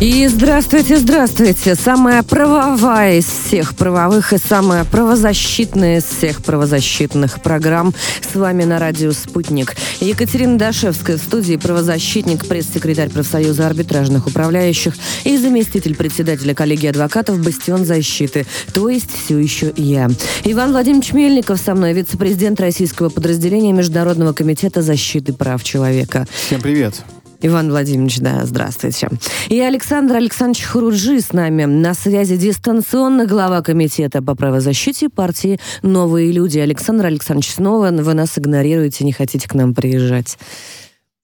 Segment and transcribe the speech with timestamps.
[0.00, 1.74] И здравствуйте, здравствуйте.
[1.74, 7.92] Самая правовая из всех правовых и самая правозащитная из всех правозащитных программ.
[8.22, 9.76] С вами на радио «Спутник».
[10.00, 17.84] Екатерина Дашевская в студии правозащитник, пресс-секретарь профсоюза арбитражных управляющих и заместитель председателя коллегии адвокатов «Бастион
[17.84, 18.46] защиты».
[18.72, 20.08] То есть все еще я.
[20.44, 26.26] Иван Владимирович Мельников со мной, вице-президент российского подразделения Международного комитета защиты прав человека.
[26.46, 27.04] Всем привет.
[27.42, 29.08] Иван Владимирович, да, здравствуйте.
[29.48, 36.32] И Александр Александрович Хуруджи с нами на связи дистанционно глава комитета по правозащите партии «Новые
[36.32, 36.58] люди».
[36.58, 40.36] Александр Александрович, снова вы нас игнорируете, не хотите к нам приезжать.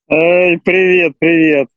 [0.08, 1.69] Эй, привет, привет.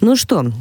[0.00, 0.52] Ну что,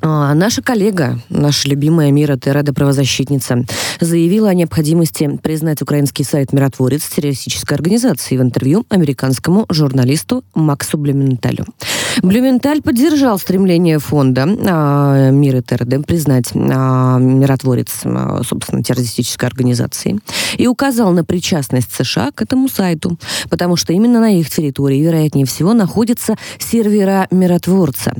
[0.00, 3.64] а, наша коллега, наша любимая Мира Тереда, правозащитница,
[4.00, 11.64] заявила о необходимости признать украинский сайт «Миротворец» террористической организацией в интервью американскому журналисту Максу Блюменталю.
[12.22, 20.20] Блюменталь поддержал стремление фонда а, Мира Тереда признать а, «Миротворец», а, собственно, террористической организацией
[20.56, 23.18] и указал на причастность США к этому сайту,
[23.48, 28.14] потому что именно на их территории, вероятнее всего, находятся сервера «Миротворца».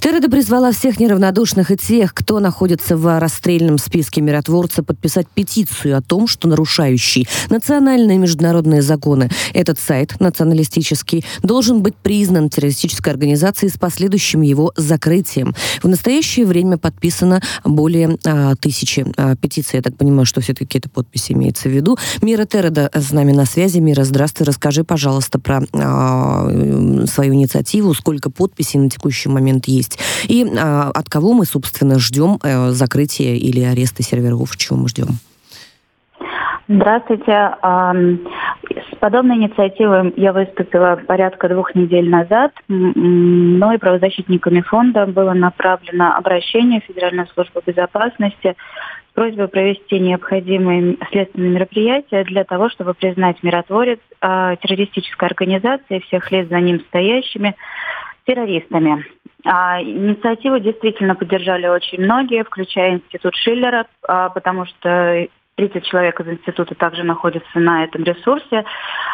[0.00, 6.02] Тереда призвала всех неравнодушных и тех, кто находится в расстрельном списке миротворца, подписать петицию о
[6.02, 13.41] том, что нарушающий национальные и международные законы этот сайт националистический должен быть признан террористической организацией
[13.42, 15.54] с последующим его закрытием.
[15.82, 19.78] В настоящее время подписано более а, тысячи а, петиций.
[19.78, 21.98] Я так понимаю, что все-таки эта подпись имеется в виду.
[22.22, 23.78] Мира Тереда с нами на связи.
[23.78, 24.46] Мира, здравствуй.
[24.46, 29.98] Расскажи, пожалуйста, про а, свою инициативу, сколько подписей на текущий момент есть.
[30.28, 34.56] И а, от кого мы, собственно, ждем э, закрытия или ареста серверов?
[34.56, 35.18] Чего мы ждем?
[36.74, 37.54] Здравствуйте.
[37.62, 42.52] С подобной инициативой я выступила порядка двух недель назад.
[42.66, 48.56] Мной правозащитниками фонда было направлено обращение в Федеральную службу безопасности
[49.10, 56.32] с просьбой провести необходимые следственные мероприятия для того, чтобы признать миротворец а, террористической организацией, всех
[56.32, 57.54] лиц за ним стоящими,
[58.24, 59.04] террористами.
[59.44, 65.26] А, инициативу действительно поддержали очень многие, включая Институт Шиллера, а, потому что
[65.56, 68.64] 30 человек из института также находятся на этом ресурсе.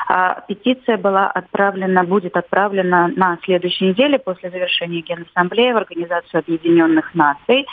[0.08, 7.14] А, петиция была отправлена, будет отправлена на следующей неделе после завершения Генассамблеи в Организацию Объединенных
[7.14, 7.66] Наций.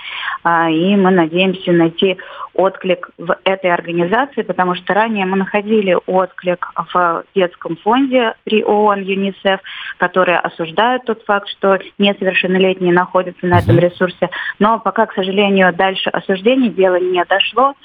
[0.43, 2.17] А, и мы надеемся найти
[2.55, 9.01] отклик в этой организации, потому что ранее мы находили отклик в детском фонде при ООН
[9.01, 9.59] ЮНИСЕФ,
[9.97, 14.29] которые осуждают тот факт, что несовершеннолетние находятся на этом ресурсе.
[14.59, 17.75] Но пока, к сожалению, дальше осуждений дело не дошло.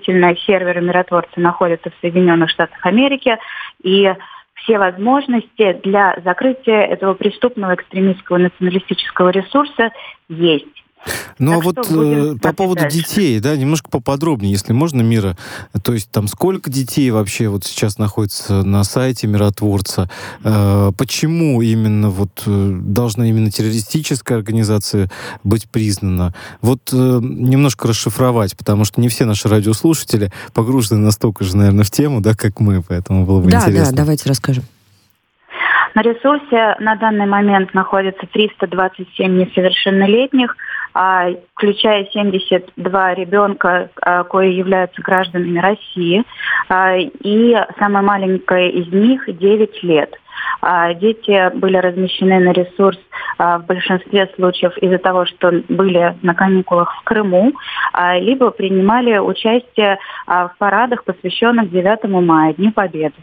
[0.00, 3.36] Действительно, серверы миротворца находятся в Соединенных Штатах Америки,
[3.82, 4.10] и
[4.54, 9.90] все возможности для закрытия этого преступного экстремистского националистического ресурса
[10.28, 10.66] есть.
[11.38, 12.98] Ну а вот э, по поводу дальше?
[12.98, 15.36] детей, да, немножко поподробнее, если можно, Мира.
[15.82, 20.10] То есть там сколько детей вообще вот сейчас находится на сайте миротворца?
[20.44, 25.10] Э, почему именно вот э, должна именно террористическая организация
[25.42, 26.34] быть признана?
[26.60, 31.90] Вот э, немножко расшифровать, потому что не все наши радиослушатели погружены настолько же, наверное, в
[31.90, 33.84] тему, да, как мы, поэтому было бы да, интересно.
[33.84, 34.64] Да, да, давайте расскажем.
[35.94, 45.00] На ресурсе на данный момент находится 327 несовершеннолетних, а, включая 72 ребенка, а, кои являются
[45.02, 46.24] гражданами России,
[46.68, 50.14] а, и самая маленькая из них 9 лет.
[50.96, 52.98] Дети были размещены на ресурс
[53.38, 57.52] в большинстве случаев из-за того, что были на каникулах в Крыму,
[58.20, 63.14] либо принимали участие в парадах, посвященных 9 мая, Дню Победы.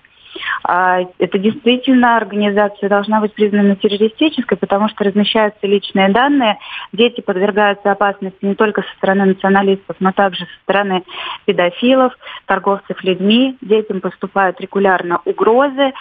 [0.63, 6.57] А, это действительно организация должна быть признана террористической, потому что размещаются личные данные.
[6.94, 11.03] Дети подвергаются опасности не только со стороны националистов, но также со стороны
[11.45, 12.13] педофилов,
[12.45, 13.57] торговцев людьми.
[13.62, 15.94] Детям поступают регулярно угрозы,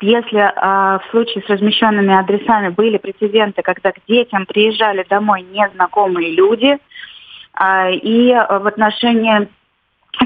[0.00, 6.34] если э, в случае с размещенными адресами были прецеденты, когда к детям приезжали домой незнакомые
[6.34, 6.76] люди,
[7.60, 9.48] э, и в отношении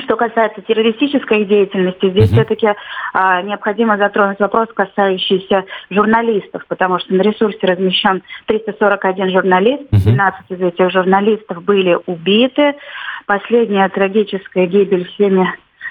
[0.01, 2.35] что касается террористической деятельности, здесь mm-hmm.
[2.35, 2.69] все-таки
[3.13, 10.15] а, необходимо затронуть вопрос, касающийся журналистов, потому что на ресурсе размещен 341 журналист, mm-hmm.
[10.15, 12.75] 12 из этих журналистов были убиты.
[13.27, 15.49] Последняя трагическая гибель всеми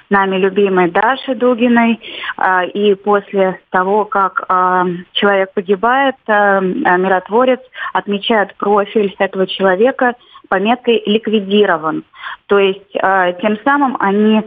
[0.09, 1.99] нами любимой Даши Дугиной.
[2.37, 7.59] А, и после того, как а, человек погибает, а, миротворец
[7.93, 10.15] отмечает профиль этого человека
[10.49, 12.03] пометкой «ликвидирован».
[12.47, 14.41] То есть э, тем самым они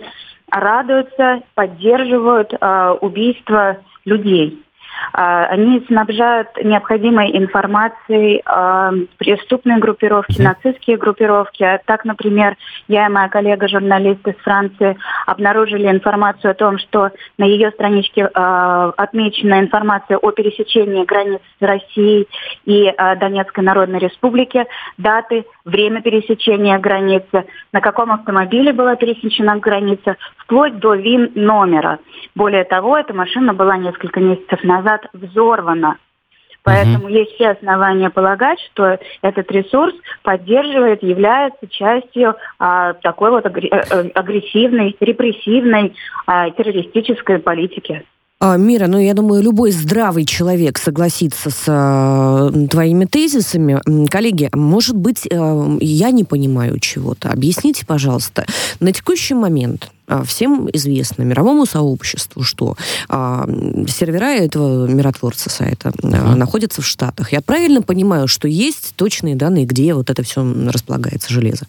[0.50, 4.62] радуются, поддерживают э, убийство людей.
[5.12, 11.62] А, они снабжают необходимой информацией а, преступные группировки, нацистские группировки.
[11.62, 12.56] А так, например,
[12.88, 14.96] я и моя коллега-журналист из Франции
[15.26, 22.26] обнаружили информацию о том, что на ее страничке отмечена информация о пересечении границ России
[22.64, 24.66] и Донецкой Народной Республики,
[24.96, 31.98] даты, время пересечения границы, на каком автомобиле была пересечена граница, вплоть до ВИН номера.
[32.34, 35.98] Более того, эта машина была несколько месяцев назад назад взорвана.
[36.64, 37.08] Поэтому угу.
[37.08, 44.08] есть все основания полагать, что этот ресурс поддерживает, является частью а, такой вот э, э,
[44.10, 45.94] агрессивной, репрессивной
[46.26, 48.04] а, террористической политики.
[48.40, 53.80] А, Мира, ну я думаю, любой здравый человек согласится с э, твоими тезисами.
[54.08, 57.30] Коллеги, может быть, э, я не понимаю чего-то.
[57.30, 58.44] Объясните, пожалуйста,
[58.78, 59.90] на текущий момент
[60.24, 62.74] всем известно мировому сообществу, что
[63.08, 63.44] э,
[63.88, 66.34] сервера этого миротворца сайта э, uh-huh.
[66.34, 67.32] находятся в Штатах.
[67.32, 71.66] Я правильно понимаю, что есть точные данные, где вот это все располагается, железо?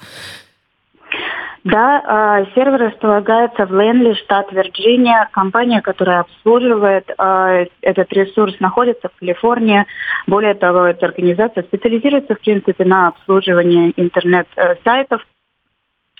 [1.64, 5.28] Да, а, сервер располагается в Ленли, штат Вирджиния.
[5.32, 9.86] Компания, которая обслуживает а, этот ресурс, находится в Калифорнии.
[10.26, 15.22] Более того, эта организация специализируется, в принципе, на обслуживании интернет-сайтов.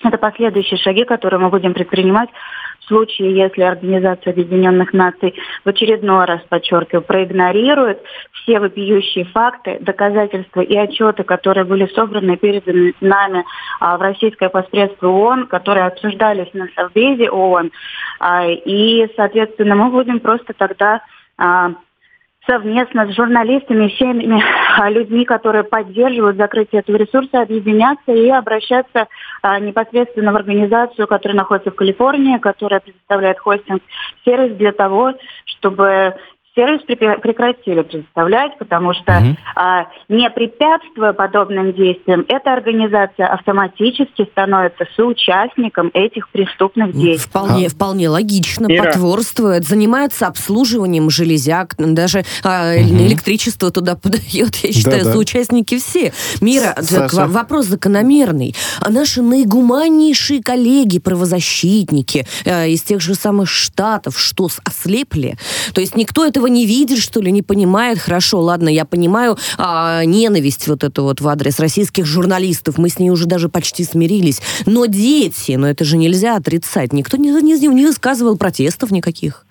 [0.02, 2.30] Это последующие шаги, которые мы будем предпринимать
[2.80, 8.02] в случае, если Организация Объединенных Наций в очередной раз, подчеркиваю, проигнорирует
[8.32, 13.44] все вопиющие факты, доказательства и отчеты, которые были собраны и переданы нами
[13.78, 17.70] а, в российское посредство ООН, которые обсуждались на Совбезе ООН.
[18.18, 21.02] А, и, соответственно, мы будем просто тогда
[21.36, 21.72] а,
[22.46, 24.42] совместно с журналистами, всеми
[24.90, 29.08] людьми, которые поддерживают закрытие этого ресурса, объединяться и обращаться
[29.42, 35.14] а, непосредственно в организацию, которая находится в Калифорнии, которая предоставляет хостинг-сервис для того,
[35.44, 36.14] чтобы
[36.60, 36.82] сервис
[37.22, 39.36] прекратили представлять, потому что угу.
[39.56, 47.16] а, не препятствуя подобным действиям, эта организация автоматически становится соучастником этих преступных действий.
[47.16, 47.70] Вполне, а.
[47.70, 48.84] вполне логично, Ира.
[48.84, 53.06] потворствует, занимается обслуживанием железяк, даже а, угу.
[53.06, 55.12] электричество туда подает, я считаю, да, да.
[55.12, 56.12] соучастники все.
[56.42, 57.26] Мира, Саша.
[57.26, 58.54] вопрос закономерный.
[58.80, 65.38] А наши наигуманнейшие коллеги, правозащитники э, из тех же самых штатов, что, ослепли?
[65.72, 67.98] То есть никто этого не видит, что ли, не понимает?
[67.98, 72.76] Хорошо, ладно, я понимаю а, ненависть вот эту вот в адрес российских журналистов.
[72.78, 74.42] Мы с ней уже даже почти смирились.
[74.66, 76.92] Но дети, но это же нельзя отрицать.
[76.92, 79.46] Никто не, не, не высказывал протестов никаких.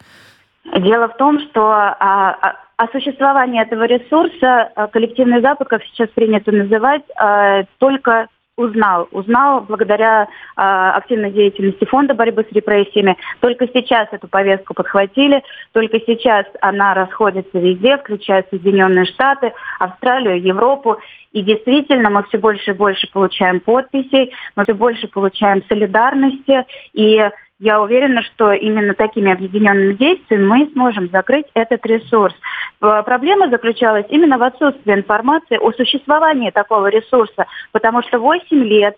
[0.77, 6.10] Дело в том, что а, а, о существовании этого ресурса а, коллективный Запад, как сейчас
[6.10, 8.27] принято называть, а, только
[8.60, 9.08] узнал.
[9.12, 13.18] Узнал благодаря э, активной деятельности фонда борьбы с репрессиями.
[13.39, 20.98] Только сейчас эту повестку подхватили, только сейчас она расходится везде, включая Соединенные Штаты, Австралию, Европу.
[21.32, 26.66] И действительно мы все больше и больше получаем подписей, мы все больше получаем солидарности.
[26.94, 27.22] И
[27.60, 32.34] я уверена, что именно такими объединенными действиями мы сможем закрыть этот ресурс.
[32.82, 38.96] Э, проблема заключалась именно в отсутствии информации о существовании такого ресурса, потому что 8 лет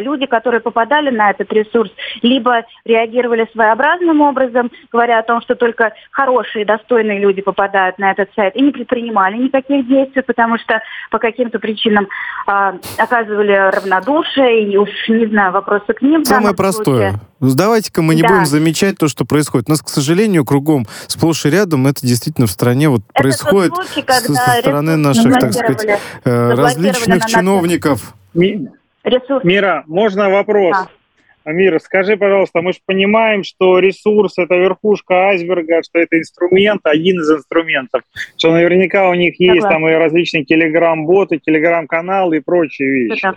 [0.00, 1.90] люди, которые попадали на этот ресурс,
[2.22, 8.30] либо реагировали своеобразным образом, говоря о том, что только хорошие, достойные люди попадают на этот
[8.34, 10.80] сайт, и не предпринимали никаких действий, потому что
[11.10, 12.08] по каким-то причинам
[12.46, 16.24] а, оказывали равнодушие, и уж не знаю, вопросы к ним.
[16.24, 17.14] Самое простое.
[17.40, 18.28] Ну, давайте-ка мы не да.
[18.28, 19.68] будем замечать то, что происходит.
[19.68, 23.74] У нас, к сожалению, кругом сплошь и рядом это действительно в стране вот Это происходит
[23.74, 28.14] звуки, со, со стороны наших, так сказать, э, различных чиновников.
[29.44, 30.76] Мира, можно вопрос?
[31.44, 31.52] Да.
[31.52, 37.20] Мира, скажи, пожалуйста, мы же понимаем, что ресурс– это верхушка айсберга, что это инструмент, один
[37.20, 38.02] из инструментов,
[38.36, 39.70] что наверняка у них есть Согласна.
[39.70, 43.28] там и различные телеграм-боты, телеграм-каналы и прочие вещи.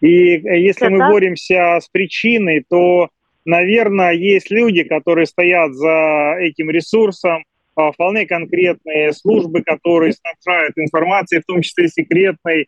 [0.00, 1.10] И э, если Все мы так?
[1.10, 3.10] боремся с причиной, то,
[3.44, 7.44] наверное, есть люди, которые стоят за этим ресурсом,
[7.76, 12.66] а, вполне конкретные службы, которые снабжают информацией, в том числе секретной,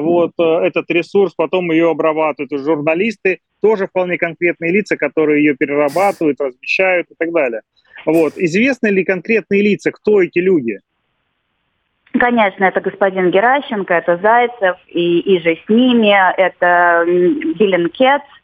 [0.00, 6.40] вот э, этот ресурс, потом ее обрабатывают журналисты, тоже вполне конкретные лица, которые ее перерабатывают,
[6.40, 7.62] размещают и так далее.
[8.06, 8.34] Вот.
[8.36, 10.78] Известны ли конкретные лица, кто эти люди?
[12.12, 18.39] Конечно, это господин Геращенко, это Зайцев и, и же с ними, это Гелен Кетц, а,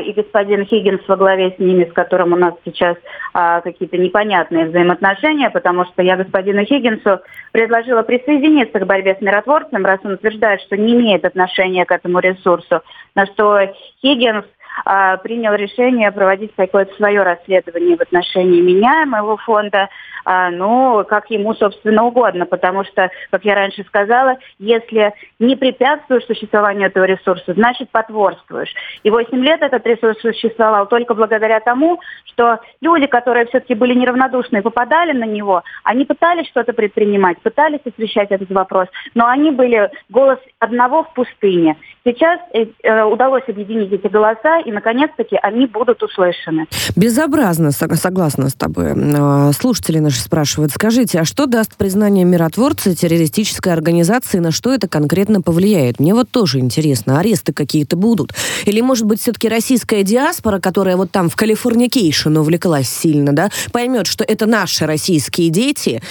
[0.00, 2.96] и господин Хиггинс во главе с ними, с которым у нас сейчас
[3.32, 7.20] а, какие-то непонятные взаимоотношения, потому что я господину Хиггинсу
[7.52, 12.18] предложила присоединиться к борьбе с миротворцем, раз он утверждает, что не имеет отношения к этому
[12.18, 12.82] ресурсу,
[13.14, 13.60] на что
[14.00, 14.46] Хиггинс
[14.84, 19.88] а, принял решение проводить какое-то свое расследование в отношении меня, моего фонда,
[20.24, 26.24] а, ну, как ему, собственно, угодно, потому что, как я раньше сказала, если не препятствуешь
[26.26, 28.72] существованию этого ресурса, значит потворствуешь.
[29.02, 34.58] И 8 лет этот ресурс существовал только благодаря тому, что люди, которые все-таки были неравнодушны
[34.58, 39.90] и попадали на него, они пытались что-то предпринимать, пытались освещать этот вопрос, но они были
[40.08, 41.76] голос одного в пустыне.
[42.04, 46.66] Сейчас э, э удалось объединить эти голоса, и, наконец-таки, они будут услышаны.
[46.96, 48.92] Безобразно, согласна с тобой.
[48.94, 54.88] А, слушатели наши спрашивают, скажите, а что даст признание миротворца террористической организации, на что это
[54.88, 56.00] конкретно повлияет?
[56.00, 58.32] Мне вот тоже интересно, аресты какие-то будут?
[58.64, 64.06] Или, может быть, все-таки российская диаспора, которая вот там в Californication увлеклась сильно, да, поймет,
[64.06, 66.02] что это наши российские дети,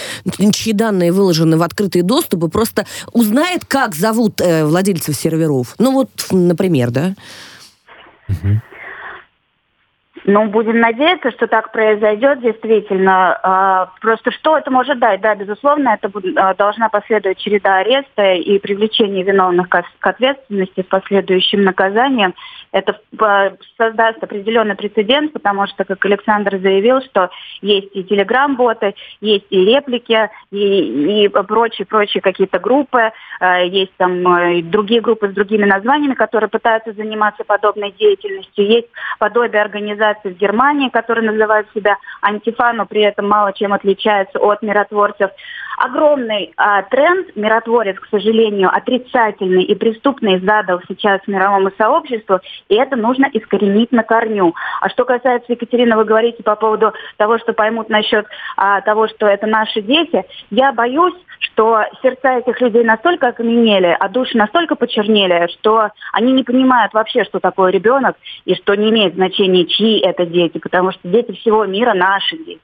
[0.53, 5.75] чьи данные выложены в открытый доступ, и просто узнает, как зовут э, владельцев серверов.
[5.79, 7.15] Ну вот, например, да?
[8.31, 8.70] Mm-hmm.
[10.25, 13.39] Ну, будем надеяться, что так произойдет действительно.
[13.41, 15.21] А, просто что это может дать?
[15.21, 21.63] Да, безусловно, это а, должна последовать череда ареста и привлечения виновных к ответственности с последующим
[21.63, 22.35] наказанием
[22.71, 22.99] это
[23.77, 27.29] создаст определенный прецедент, потому что, как Александр заявил, что
[27.61, 33.11] есть и телеграм-боты, есть и реплики, и, и прочие-прочие какие-то группы,
[33.65, 34.23] есть там
[34.69, 38.65] другие группы с другими названиями, которые пытаются заниматься подобной деятельностью.
[38.65, 38.87] Есть
[39.19, 39.63] подобие
[40.11, 45.31] организаций в Германии, которые называют себя антифа, но при этом мало чем отличаются от миротворцев
[45.77, 52.95] огромный а, тренд миротворец, к сожалению, отрицательный и преступный задал сейчас мировому сообществу, и это
[52.95, 54.53] нужно искоренить на корню.
[54.81, 58.25] А что касается, Екатерина, вы говорите по поводу того, что поймут насчет
[58.57, 64.09] а, того, что это наши дети, я боюсь, что сердца этих людей настолько окаменели, а
[64.09, 69.15] души настолько почернели, что они не понимают вообще, что такое ребенок, и что не имеет
[69.15, 72.61] значения, чьи это дети, потому что дети всего мира наши дети.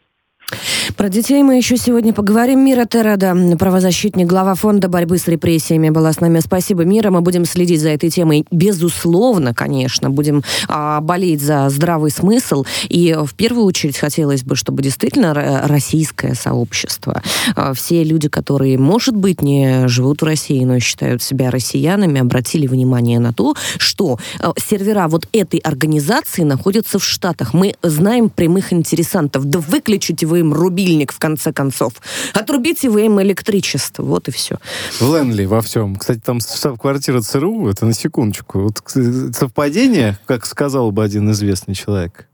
[0.98, 2.66] Про детей мы еще сегодня поговорим.
[2.66, 6.39] Мира Терада, правозащитник, глава фонда борьбы с репрессиями, была с нами.
[6.39, 7.12] Спасибо, Мира.
[7.12, 8.48] Мы будем следить за этой темой.
[8.50, 12.66] Безусловно, конечно, будем а, болеть за здравый смысл.
[12.89, 15.36] И в первую очередь хотелось бы, чтобы действительно
[15.68, 17.22] российское сообщество,
[17.56, 22.66] а, все люди, которые, может быть, не живут в России, но считают себя россиянами, обратили
[22.66, 27.54] внимание на то, что а, сервера вот этой организации находятся в Штатах.
[27.54, 29.46] Мы знаем прямых интересантов.
[29.46, 30.56] Да выключите вы им
[30.88, 31.94] рубильник, в конце концов.
[32.34, 34.03] Отрубите вы им электричество.
[34.03, 34.58] Вот и все.
[35.00, 35.96] В Ленли во всем.
[35.96, 38.62] Кстати, там штаб-квартира ЦРУ, это на секундочку.
[38.62, 38.82] Вот
[39.36, 42.27] совпадение, как сказал бы один известный человек.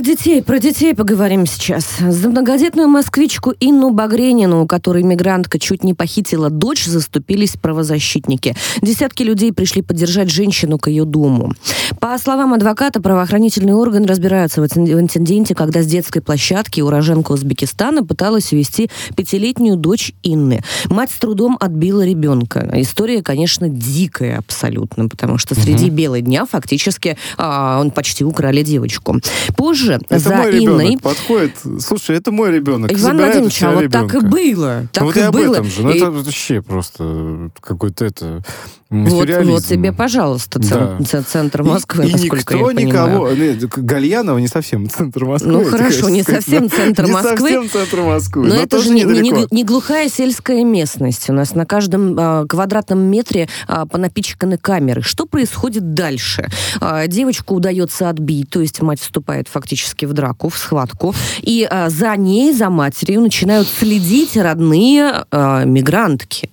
[0.00, 1.84] Про детей, про детей поговорим сейчас.
[1.98, 8.56] За многодетную москвичку Инну Багренину, у которой мигрантка чуть не похитила дочь, заступились правозащитники.
[8.80, 11.52] Десятки людей пришли поддержать женщину к ее дому.
[12.00, 18.54] По словам адвоката, правоохранительный орган разбирается в инциденте, когда с детской площадки уроженка Узбекистана пыталась
[18.54, 20.62] увести пятилетнюю дочь Инны.
[20.86, 22.70] Мать с трудом отбила ребенка.
[22.72, 25.94] История, конечно, дикая абсолютно, потому что среди угу.
[25.94, 29.20] бела дня фактически а, он почти украли девочку.
[29.56, 31.52] Позже же, это за мой ребенок подходит.
[31.80, 32.92] Слушай, это мой ребенок.
[32.92, 34.14] Иван Владимирович, а вот ребенка.
[34.14, 34.88] так и было.
[34.92, 35.54] Так вот и, и об было.
[35.54, 35.82] этом же.
[35.82, 35.96] Ну, и...
[35.96, 38.42] это вообще просто какой-то это
[38.90, 41.22] вот, вот тебе, пожалуйста, цен, да.
[41.22, 43.60] центр Москвы, и, насколько и никто я никого, понимаю.
[43.60, 45.52] Нет, Гальянова не совсем центр Москвы.
[45.52, 47.50] Ну хорошо, не совсем центр Москвы.
[47.50, 51.30] Не совсем центр Москвы, но, но это же не, не, не глухая сельская местность.
[51.30, 55.02] У нас на каждом а, квадратном метре а, понапичканы камеры.
[55.02, 56.48] Что происходит дальше?
[56.80, 61.90] А, девочку удается отбить, то есть мать вступает фактически в драку, в схватку, и а,
[61.90, 66.50] за ней, за матерью начинают следить родные а, мигрантки.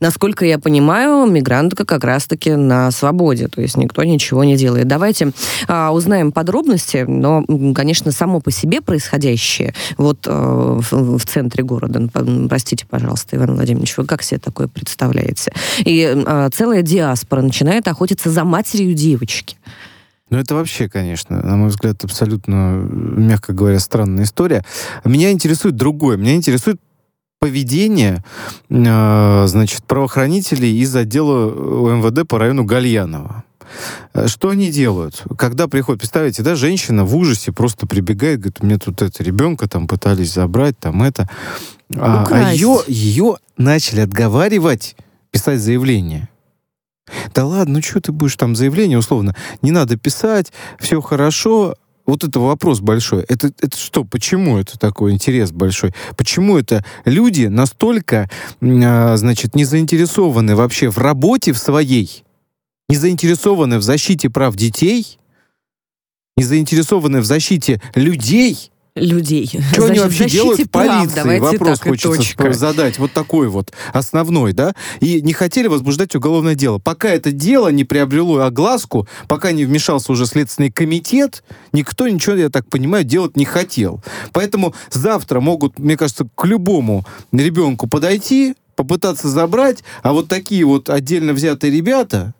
[0.00, 4.88] Насколько я понимаю, мигрантка как раз-таки на свободе, то есть никто ничего не делает.
[4.88, 5.32] Давайте
[5.68, 12.08] а, узнаем подробности, но, конечно, само по себе происходящее вот а, в, в центре города,
[12.48, 15.52] простите, пожалуйста, Иван Владимирович, вы как себе такое представляете?
[15.78, 19.56] И а, целая диаспора начинает охотиться за матерью девочки.
[20.28, 24.64] Ну, это вообще, конечно, на мой взгляд, абсолютно, мягко говоря, странная история.
[25.04, 26.16] Меня интересует другое.
[26.16, 26.80] Меня интересует
[27.38, 28.24] поведение,
[28.68, 31.50] э, значит, правоохранителей из отдела
[31.94, 33.44] МВД по району Гальянова.
[34.14, 35.22] Э, что они делают?
[35.38, 39.86] Когда приходят, представляете, да, женщина в ужасе просто прибегает, говорит, мне тут это ребенка там
[39.86, 41.28] пытались забрать, там это.
[41.94, 44.96] А, а ее, ее начали отговаривать
[45.30, 46.28] писать заявление.
[47.34, 51.74] Да ладно, ну что ты будешь там заявление, условно, не надо писать, все хорошо,
[52.06, 53.24] вот это вопрос большой.
[53.28, 54.04] Это, это что?
[54.04, 55.92] Почему это такой интерес большой?
[56.16, 62.24] Почему это люди настолько, э, значит, не заинтересованы вообще в работе в своей,
[62.88, 65.18] не заинтересованы в защите прав детей,
[66.36, 69.60] не заинтересованы в защите людей, людей.
[69.72, 71.20] Что они вообще делают в полиции?
[71.20, 72.98] Прав, Вопрос хочется задать.
[72.98, 74.74] Вот такой вот основной, да?
[75.00, 76.78] И не хотели возбуждать уголовное дело.
[76.78, 82.48] Пока это дело не приобрело огласку, пока не вмешался уже Следственный комитет, никто ничего, я
[82.48, 84.02] так понимаю, делать не хотел.
[84.32, 90.90] Поэтому завтра могут, мне кажется, к любому ребенку подойти, попытаться забрать, а вот такие вот
[90.90, 92.34] отдельно взятые ребята,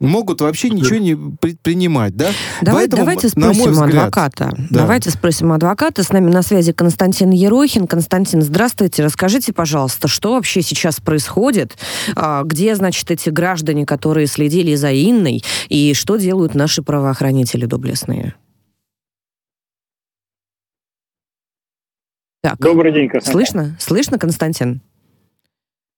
[0.00, 2.30] могут вообще ничего не предпринимать, да?
[2.60, 4.54] Давай, Поэтому, давайте спросим взгляд, адвоката.
[4.70, 4.80] Да.
[4.80, 6.02] Давайте спросим адвоката.
[6.02, 7.86] С нами на связи Константин Ерохин.
[7.86, 9.02] Константин, здравствуйте.
[9.02, 11.76] Расскажите, пожалуйста, что вообще сейчас происходит?
[12.16, 18.34] А, где, значит, эти граждане, которые следили за Инной, и что делают наши правоохранители доблестные?
[22.42, 22.58] Так.
[22.58, 23.32] Добрый день, Константин.
[23.32, 23.76] Слышно?
[23.80, 24.82] Слышно, Константин?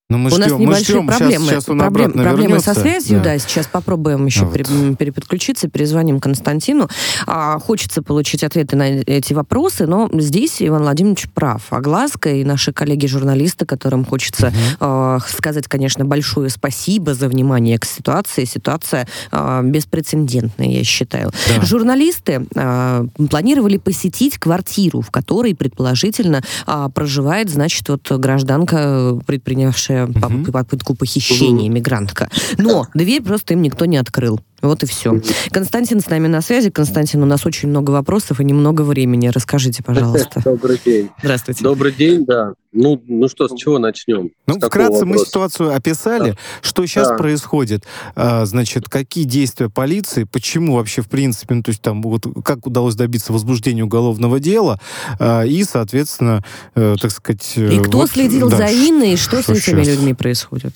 [0.09, 1.07] Но мы у ждем, нас небольшие ждем.
[1.09, 2.75] проблемы, сейчас, сейчас он проблем, проблемы вернется.
[2.75, 3.25] со связью, да.
[3.25, 4.99] да, сейчас попробуем еще а, вот.
[4.99, 6.89] переподключиться, перезвоним Константину.
[7.27, 11.73] А, хочется получить ответы на эти вопросы, но здесь Иван Владимирович прав.
[11.73, 14.57] Огласка и наши коллеги-журналисты, которым хочется угу.
[14.79, 18.45] а, сказать, конечно, большое спасибо за внимание к ситуации.
[18.45, 21.33] Ситуация а, беспрецедентная, я считаю.
[21.49, 21.67] Да.
[21.67, 30.53] Журналисты а, планировали посетить квартиру, в которой, предположительно, а, проживает, значит, вот гражданка, предпринявшая угу.
[30.53, 32.29] попытку похищения мигрантка.
[32.59, 34.41] Но дверь просто им никто не открыл.
[34.63, 35.21] Вот и все.
[35.51, 36.71] Константин с нами на связи.
[36.71, 39.29] Константин, у нас очень много вопросов и немного времени.
[39.29, 40.41] Расскажите, пожалуйста.
[40.45, 41.11] Добрый день.
[41.23, 41.63] Здравствуйте.
[41.63, 42.55] Добрый день, да.
[42.73, 44.31] Ну, ну что, с чего начнем?
[44.47, 46.33] Ну, вкратце мы ситуацию описали.
[46.33, 46.37] Да.
[46.63, 47.17] Что сейчас да.
[47.17, 47.85] происходит?
[48.15, 50.25] А, значит, какие действия полиции?
[50.25, 54.81] Почему вообще, в принципе, ну, то есть там, вот как удалось добиться возбуждения уголовного дела?
[55.19, 56.43] А, и, соответственно,
[56.75, 57.53] э, так сказать...
[57.57, 59.97] Э, и кто вот, следил да, за Инной, и что, что с этими сейчас?
[59.97, 60.75] людьми происходит?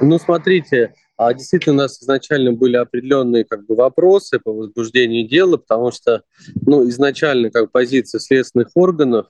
[0.00, 5.56] Ну, смотрите, а действительно, у нас изначально были определенные как бы, вопросы по возбуждению дела,
[5.56, 6.22] потому что
[6.66, 9.26] ну, изначально как позиция следственных органов,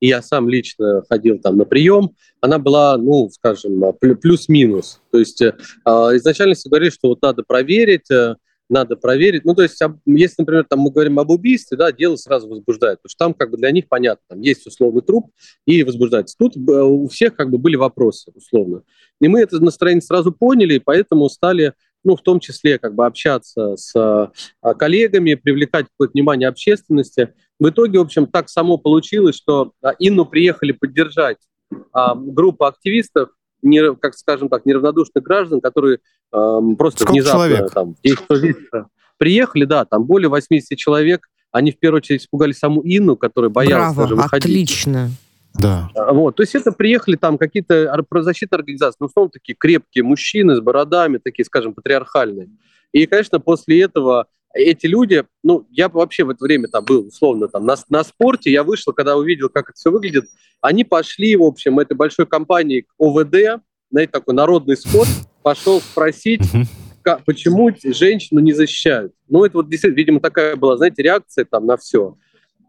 [0.00, 3.82] и я сам лично ходил там на прием, она была, ну, скажем,
[4.20, 5.00] плюс-минус.
[5.10, 5.52] То есть э,
[5.84, 8.36] изначально все говорили, что вот надо проверить, э,
[8.68, 9.44] надо проверить.
[9.44, 13.10] Ну, то есть, если, например, там мы говорим об убийстве, да, дело сразу возбуждает, потому
[13.10, 15.30] что там как бы для них понятно, там есть условный труп
[15.66, 16.36] и возбуждается.
[16.38, 18.82] Тут э, у всех как бы были вопросы, условно.
[19.20, 23.06] И мы это настроение сразу поняли, и поэтому стали ну, в том числе как бы
[23.06, 24.30] общаться с а,
[24.74, 27.34] коллегами, привлекать какое-то внимание общественности.
[27.58, 31.38] В итоге, в общем, так само получилось, что а, Инну приехали поддержать
[31.92, 33.30] а, группа активистов,
[33.62, 35.98] не, как скажем так, неравнодушных граждан, которые
[36.32, 37.72] э, просто Сколько внезапно человек?
[37.72, 38.56] там 10
[39.18, 41.28] приехали, да, там более 80 человек.
[41.50, 44.44] Они в первую очередь испугали саму Инну, которая боялась Браво, даже выходить.
[44.44, 45.10] отлично.
[45.54, 45.90] Да.
[45.94, 50.60] Вот, то есть это приехали там какие-то правозащитные организации, ну, условно, такие крепкие мужчины с
[50.60, 52.50] бородами, такие, скажем, патриархальные.
[52.92, 57.48] И, конечно, после этого эти люди, ну, я вообще в это время там был, условно,
[57.48, 60.24] там, на, на спорте, я вышел, когда увидел, как это все выглядит,
[60.60, 65.08] они пошли, в общем, этой большой компании к ОВД, знаете, такой народный спорт,
[65.42, 66.42] пошел спросить,
[67.24, 69.12] почему женщину не защищают?
[69.28, 72.16] Ну, это вот действительно, видимо, такая была, знаете, реакция там на все.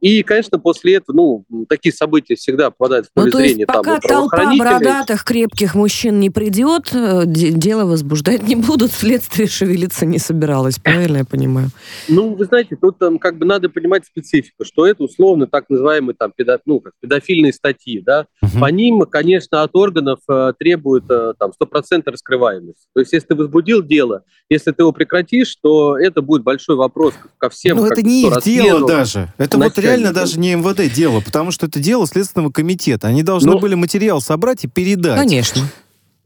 [0.02, 1.16] И, конечно, после этого,
[1.50, 3.60] ну, такие события всегда попадают в поле ну, то зрения.
[3.60, 9.48] Есть, пока там, толпа бородатых, крепких мужчин не придет, э, дело возбуждать не будут, следствие
[9.48, 11.70] шевелиться не собиралось, правильно я понимаю?
[12.08, 16.16] Ну, вы знаете, тут там как бы надо понимать специфику, что это условно так называемые
[16.18, 18.26] там педо, ну, как педофильные статьи, да.
[18.42, 18.60] Угу.
[18.60, 22.88] По ним, конечно, от органов э, требуют э, там 100% раскрываемости.
[22.94, 27.14] То есть, если ты возбудил дело, если ты его прекратишь, то это будет большой вопрос
[27.38, 27.78] ко всем.
[27.78, 29.34] Ну, это не их дело даже.
[29.38, 33.08] Это вот реально даже не МВД дело, потому что это дело Следственного комитета.
[33.08, 33.60] Они должны Но...
[33.60, 35.18] были материал собрать и передать.
[35.18, 35.62] Конечно.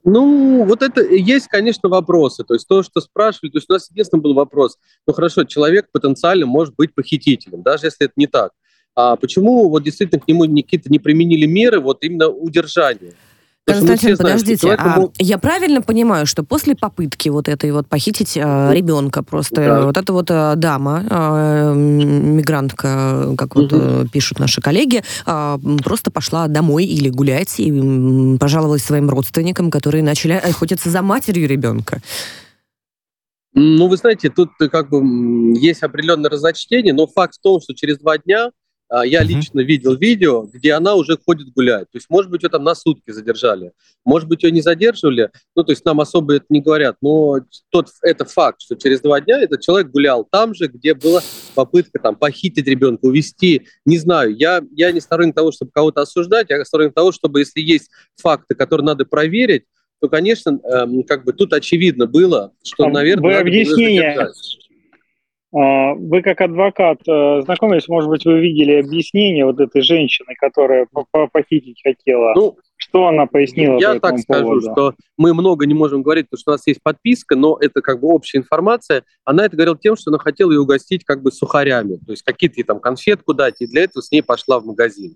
[0.05, 2.43] Ну, вот это есть, конечно, вопросы.
[2.43, 4.77] То есть то, что спрашивали, то есть у нас единственный был вопрос.
[5.07, 8.51] Ну хорошо, человек потенциально может быть похитителем, даже если это не так.
[8.95, 13.13] А почему вот действительно к нему какие-то не применили меры вот именно удержания?
[13.65, 15.13] Константин, подождите, человеку...
[15.17, 19.85] а я правильно понимаю, что после попытки вот этой вот похитить э, ребенка просто, да.
[19.85, 24.07] вот эта вот э, дама, э, мигрантка, как вот угу.
[24.11, 30.03] пишут наши коллеги, э, просто пошла домой или гулять и э, пожаловалась своим родственникам, которые
[30.03, 32.01] начали охотиться за матерью ребенка?
[33.53, 34.97] Ну, вы знаете, тут как бы
[35.57, 38.49] есть определенное разночтение, но факт в том, что через два дня
[39.01, 39.25] я mm-hmm.
[39.25, 41.89] лично видел видео, где она уже ходит гулять.
[41.91, 43.71] То есть, может быть, ее там на сутки задержали,
[44.05, 45.31] может быть, ее не задерживали.
[45.55, 46.97] Ну, то есть нам особо это не говорят.
[47.01, 51.21] Но тот, это факт, что через два дня этот человек гулял там же, где была
[51.55, 53.63] попытка там похитить ребенка, увести.
[53.85, 57.61] Не знаю, я, я не сторонник того, чтобы кого-то осуждать, я сторонник того, чтобы если
[57.61, 59.63] есть факты, которые надо проверить,
[60.03, 64.31] то, конечно, эм, как бы тут очевидно было, что, наверное, Вы объяснение, а,
[65.53, 70.87] вы как адвокат э, знакомились, может быть, вы видели объяснение вот этой женщины, которая
[71.31, 72.33] похитить хотела?
[72.35, 73.77] Ну, что она пояснила?
[73.77, 74.71] Я так скажу, поводу?
[74.71, 78.01] что мы много не можем говорить, потому что у нас есть подписка, но это как
[78.01, 79.03] бы общая информация.
[79.25, 82.63] Она это говорила тем, что она хотела ее угостить как бы сухарями, то есть какие-то
[82.63, 85.15] там конфетку дать, и для этого с ней пошла в магазин.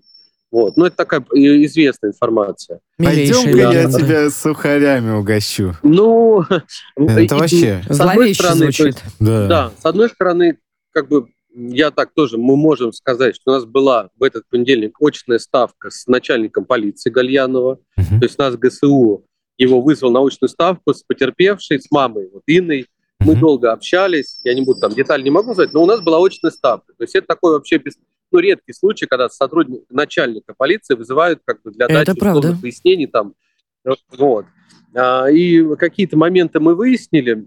[0.50, 0.76] Вот.
[0.76, 2.80] Ну, это такая известная информация.
[2.96, 5.74] Пойдем-ка я тебя сухарями угощу.
[5.82, 6.44] Ну,
[6.96, 9.46] это вообще с одной стороны, есть, да.
[9.46, 10.58] да, с одной стороны,
[10.92, 14.96] как бы я так тоже, мы можем сказать, что у нас была в этот понедельник
[15.00, 18.18] очная ставка с начальником полиции Гальянова, uh-huh.
[18.20, 19.24] то есть нас ГСУ
[19.56, 22.86] его вызвал на очную ставку с потерпевшей, с мамой, вот Инной.
[23.20, 23.40] Мы uh-huh.
[23.40, 26.52] долго общались, я не буду там детали не могу сказать, но у нас была очная
[26.52, 26.92] ставка.
[26.96, 27.94] То есть это такой вообще без,
[28.30, 33.34] ну, редкий случай, когда сотрудник, начальника полиции вызывают как бы для дачи условных пояснений там.
[34.16, 34.46] Вот.
[34.94, 37.46] А, и какие-то моменты мы выяснили.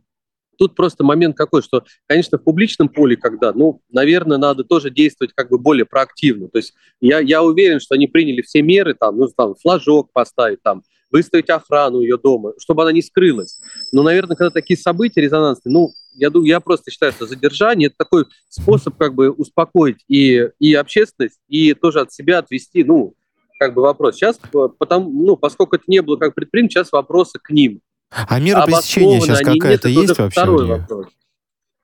[0.58, 5.34] Тут просто момент какой, что, конечно, в публичном поле, когда, ну, наверное, надо тоже действовать
[5.34, 6.50] как бы более проактивно.
[6.50, 10.62] То есть я, я уверен, что они приняли все меры, там, ну, там, флажок поставить,
[10.62, 13.60] там, выставить охрану ее дома, чтобы она не скрылась.
[13.92, 17.98] Но, наверное, когда такие события резонансные, ну, я, думаю, я просто считаю, что задержание– это
[17.98, 23.14] такой способ как бы успокоить и, и общественность, и тоже от себя отвести, ну,
[23.60, 24.16] как бы вопрос.
[24.16, 24.40] Сейчас,
[24.80, 27.82] потому, ну, поскольку это не было как предпринято, сейчас вопросы к ним.
[28.10, 30.42] А мера пресечения сейчас какая-то есть вообще?
[30.42, 31.08] Второй вопрос.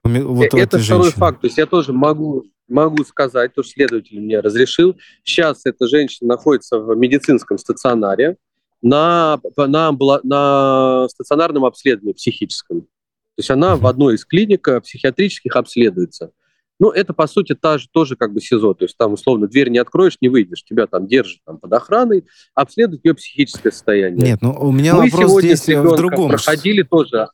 [0.04, 1.20] Вот э, это второй женщины.
[1.20, 1.42] факт.
[1.42, 4.98] То есть я тоже могу, могу сказать, то, что следователь мне разрешил.
[5.24, 8.38] Сейчас эта женщина находится в медицинском стационаре
[8.82, 9.92] на, на,
[10.24, 12.82] на стационарном обследовании психическом.
[12.82, 16.32] То есть она в одной из клиник э, психиатрических обследуется.
[16.80, 18.74] Ну, это, по сути, та же, тоже как бы СИЗО.
[18.76, 20.64] То есть там, условно, дверь не откроешь, не выйдешь.
[20.64, 24.32] Тебя там держат там, под охраной, обследуют ее психическое состояние.
[24.32, 26.30] Нет, ну у меня Мы вопрос здесь в другом.
[26.30, 27.28] проходили тоже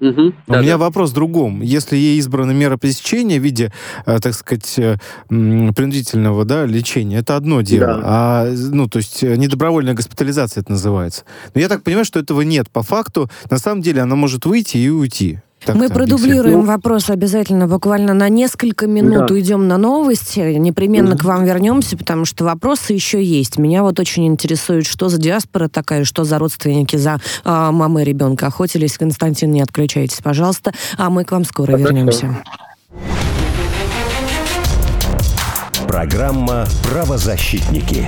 [0.00, 0.78] Угу, У да, меня да.
[0.78, 1.60] вопрос в другом.
[1.60, 3.72] Если ей избрана мера пресечения в виде,
[4.06, 4.96] э, так сказать, э,
[5.28, 7.86] принудительного да, лечения, это одно дело.
[7.86, 8.00] Да.
[8.04, 11.24] А, ну, то есть э, недобровольная госпитализация это называется.
[11.54, 13.30] Но я так понимаю, что этого нет по факту.
[13.50, 15.40] На самом деле она может выйти и уйти.
[15.64, 19.34] Так Мы продублируем ну, вопрос обязательно, буквально на несколько минут да.
[19.34, 21.18] уйдем на новости, непременно mm-hmm.
[21.18, 23.58] к вам вернемся, потому что вопросы еще есть.
[23.58, 28.46] Меня вот очень интересует, что за диаспора такая, что за родственники, за а, мамы ребенка
[28.46, 28.96] охотились.
[28.96, 31.84] Константин, не отключайтесь, пожалуйста, а мы к вам скоро Хорошо.
[31.84, 32.42] вернемся.
[35.86, 38.06] Программа «Правозащитники».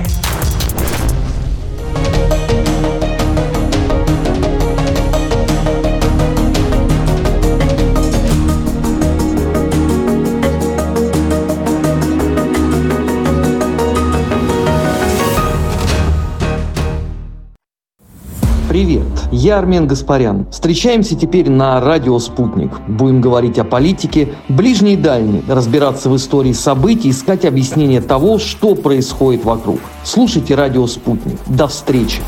[18.73, 20.47] Привет, я Армен Гаспарян.
[20.49, 22.71] Встречаемся теперь на радио «Спутник».
[22.87, 28.73] Будем говорить о политике, ближней и дальней, разбираться в истории событий, искать объяснение того, что
[28.73, 29.79] происходит вокруг.
[30.03, 31.37] Слушайте радио «Спутник».
[31.45, 32.23] До встречи.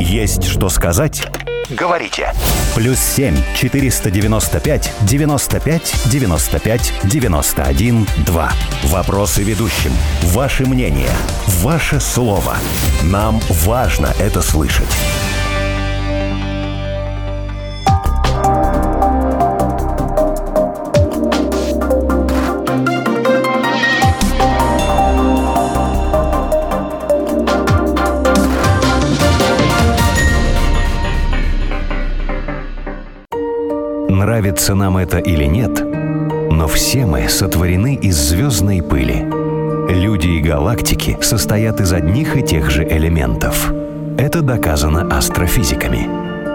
[0.00, 1.22] Есть что сказать?
[1.70, 2.32] Говорите.
[2.74, 8.52] Плюс 7 495 95 95 91 2.
[8.84, 9.92] Вопросы ведущим.
[10.22, 11.10] Ваше мнение.
[11.62, 12.56] Ваше слово.
[13.02, 14.88] Нам важно это слышать.
[34.40, 35.82] Нравится нам это или нет,
[36.50, 39.22] но все мы сотворены из звездной пыли.
[39.90, 43.70] Люди и галактики состоят из одних и тех же элементов.
[44.16, 46.08] Это доказано астрофизиками.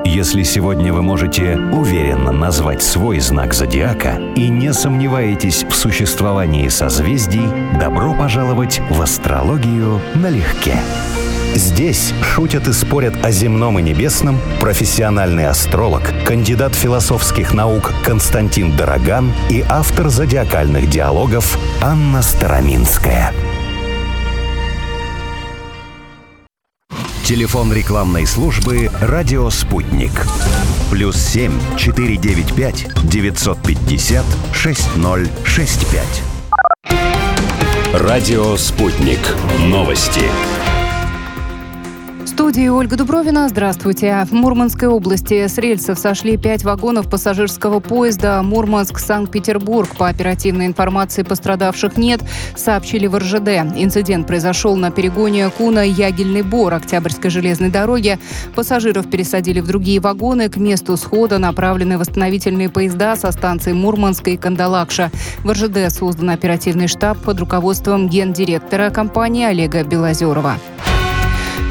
[0.03, 7.45] Если сегодня вы можете уверенно назвать свой знак зодиака и не сомневаетесь в существовании созвездий,
[7.79, 10.73] добро пожаловать в астрологию налегке.
[11.55, 19.33] Здесь шутят и спорят о земном и небесном профессиональный астролог, кандидат философских наук Константин Дороган
[19.49, 23.33] и автор зодиакальных диалогов Анна Староминская.
[27.23, 30.11] Телефон рекламной службы «Радио Спутник».
[30.91, 36.21] Плюс семь четыре девять пять девятьсот пятьдесят шесть ноль шесть пять.
[37.93, 39.21] Радио «Спутник».
[39.61, 40.23] Новости
[42.35, 43.47] студии Ольга Дубровина.
[43.47, 44.27] Здравствуйте.
[44.29, 49.95] В Мурманской области с рельсов сошли пять вагонов пассажирского поезда Мурманск-Санкт-Петербург.
[49.95, 52.19] По оперативной информации пострадавших нет,
[52.57, 53.47] сообщили в РЖД.
[53.77, 58.19] Инцидент произошел на перегоне Куна-Ягельный Бор Октябрьской железной дороги.
[58.53, 60.49] Пассажиров пересадили в другие вагоны.
[60.49, 65.09] К месту схода направлены восстановительные поезда со станции Мурманска и Кандалакша.
[65.45, 70.57] В РЖД создан оперативный штаб под руководством гендиректора компании Олега Белозерова.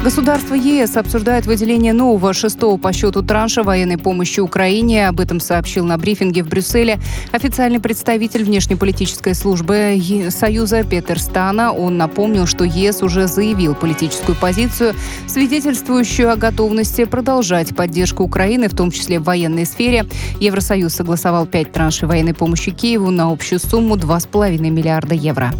[0.05, 5.07] Государство ЕС обсуждает выделение нового шестого по счету транша военной помощи Украине.
[5.07, 6.99] Об этом сообщил на брифинге в Брюсселе
[7.31, 11.73] официальный представитель внешнеполитической службы Союза Петер Стана.
[11.73, 14.93] Он напомнил, что ЕС уже заявил политическую позицию,
[15.25, 20.05] свидетельствующую о готовности продолжать поддержку Украины, в том числе в военной сфере.
[20.39, 25.51] Евросоюз согласовал пять траншей военной помощи Киеву на общую сумму 2,5 миллиарда евро.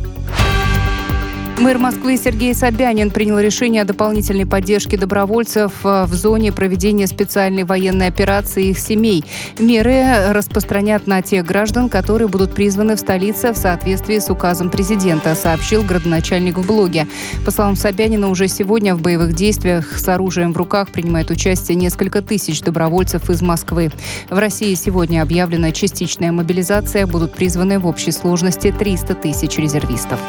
[1.58, 7.64] Мэр Москвы Сергей Собянин принял решение о дополнительной поддержке добровольцев э, в зоне проведения специальной
[7.64, 9.24] военной операции их семей.
[9.58, 15.34] Меры распространят на тех граждан, которые будут призваны в столице в соответствии с указом президента,
[15.34, 17.08] сообщил градоначальник в блоге.
[17.46, 22.22] По словам Собянина, уже сегодня в боевых действиях с оружием в руках принимает участие несколько
[22.22, 23.92] тысяч добровольцев из Москвы.
[24.30, 27.08] В России сегодня объявлена частичная мобилизация.
[27.08, 30.20] Будут призваны в общей сложности 300 тысяч резервистов.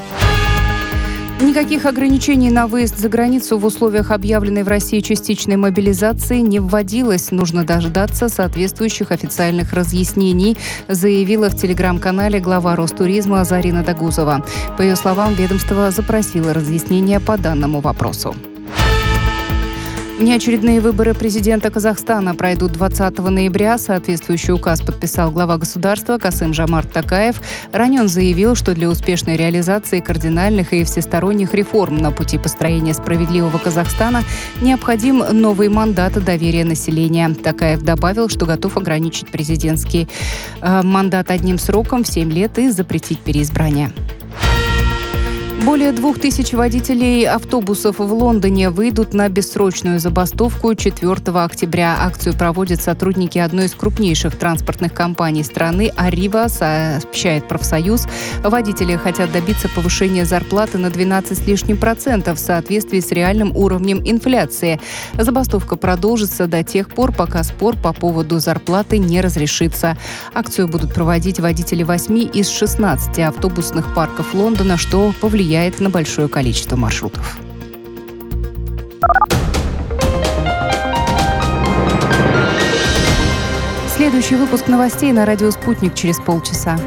[1.38, 7.31] Никаких ограничений на выезд за границу в условиях объявленной в России частичной мобилизации не вводилось.
[7.31, 10.57] Нужно дождаться соответствующих официальных разъяснений,
[10.88, 14.46] заявила в телеграм-канале глава Ростуризма Зарина Дагузова.
[14.79, 18.35] По ее словам, ведомство запросило разъяснения по данному вопросу.
[20.18, 23.76] Внеочередные выборы президента Казахстана пройдут 20 ноября.
[23.76, 27.42] Соответствующий указ подписал глава государства Касым Жамарт Такаев.
[27.70, 33.59] Ранее он заявил, что для успешной реализации кардинальных и всесторонних реформ на пути построения справедливого
[33.59, 34.22] Казахстана
[34.62, 37.35] необходим новый мандат доверия населения.
[37.35, 40.09] Такаев добавил, что готов ограничить президентский
[40.62, 43.92] э, мандат одним сроком в 7 лет и запретить переизбрание.
[45.66, 51.96] Более двух тысяч водителей автобусов в Лондоне выйдут на бессрочную забастовку 4 октября.
[52.02, 58.07] Акцию проводят сотрудники одной из крупнейших транспортных компаний страны «Арива», сообщает профсоюз.
[58.44, 64.00] Водители хотят добиться повышения зарплаты на 12 с лишним процентов в соответствии с реальным уровнем
[64.05, 64.81] инфляции.
[65.18, 69.98] Забастовка продолжится до тех пор, пока спор по поводу зарплаты не разрешится.
[70.33, 76.28] Акцию будут проводить водители 8 из 16 автобусных парков Лондона, что повлияет влияет на большое
[76.28, 77.38] количество маршрутов.
[83.96, 86.78] Следующий выпуск новостей на радио «Спутник» через полчаса.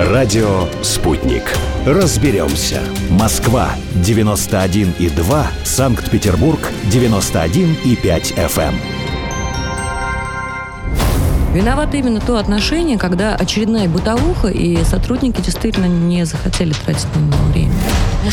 [0.00, 1.44] Радио «Спутник».
[1.86, 2.82] Разберемся.
[3.08, 3.70] Москва,
[4.04, 5.46] 91,2.
[5.64, 6.58] Санкт-Петербург,
[6.90, 8.97] 91,5 FM.
[11.52, 17.44] Виновато именно то отношение, когда очередная бытовуха, и сотрудники действительно не захотели тратить на него
[17.52, 17.72] время.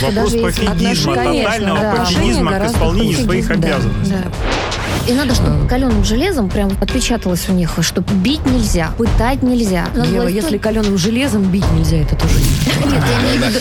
[0.01, 1.95] Вопрос пофигизма, тотального да.
[1.95, 4.15] пофигизма к исполнению своих обязанностей.
[4.23, 5.11] Да.
[5.11, 9.85] И надо, чтобы каленым железом прям отпечаталось у них, что бить нельзя, пытать нельзя.
[9.95, 10.35] Ева, власть...
[10.35, 12.33] если каленым железом бить нельзя, это тоже
[12.85, 13.59] Нет, я имею в виду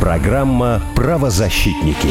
[0.00, 2.08] Программа «Правозащитники».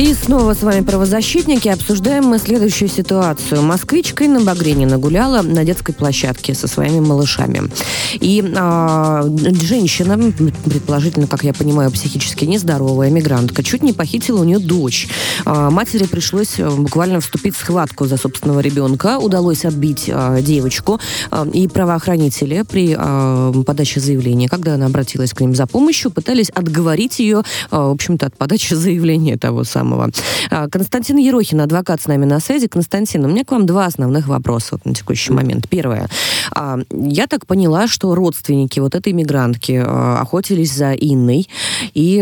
[0.00, 1.68] И снова с вами правозащитники.
[1.68, 3.60] Обсуждаем мы следующую ситуацию.
[3.60, 7.70] Москвичка Инна Багренина гуляла на детской площадке со своими малышами.
[8.14, 9.26] И а,
[9.60, 10.18] женщина,
[10.64, 15.06] предположительно, как я понимаю, психически нездоровая мигрантка, чуть не похитила у нее дочь.
[15.44, 19.18] А, матери пришлось э, буквально вступить в схватку за собственного ребенка.
[19.18, 20.98] Удалось отбить а, девочку.
[21.30, 26.48] А, и правоохранители при а, подаче заявления, когда она обратилась к ним за помощью, пытались
[26.48, 30.10] отговорить ее, а, в общем-то, от подачи заявления того самого самого.
[30.50, 32.68] А, Константин Ерохин, адвокат с нами на связи.
[32.68, 35.68] Константин, у меня к вам два основных вопроса вот на текущий момент.
[35.68, 36.08] Первое.
[36.52, 41.48] А, я так поняла, что родственники вот этой мигрантки а, охотились за Инной
[41.94, 42.18] и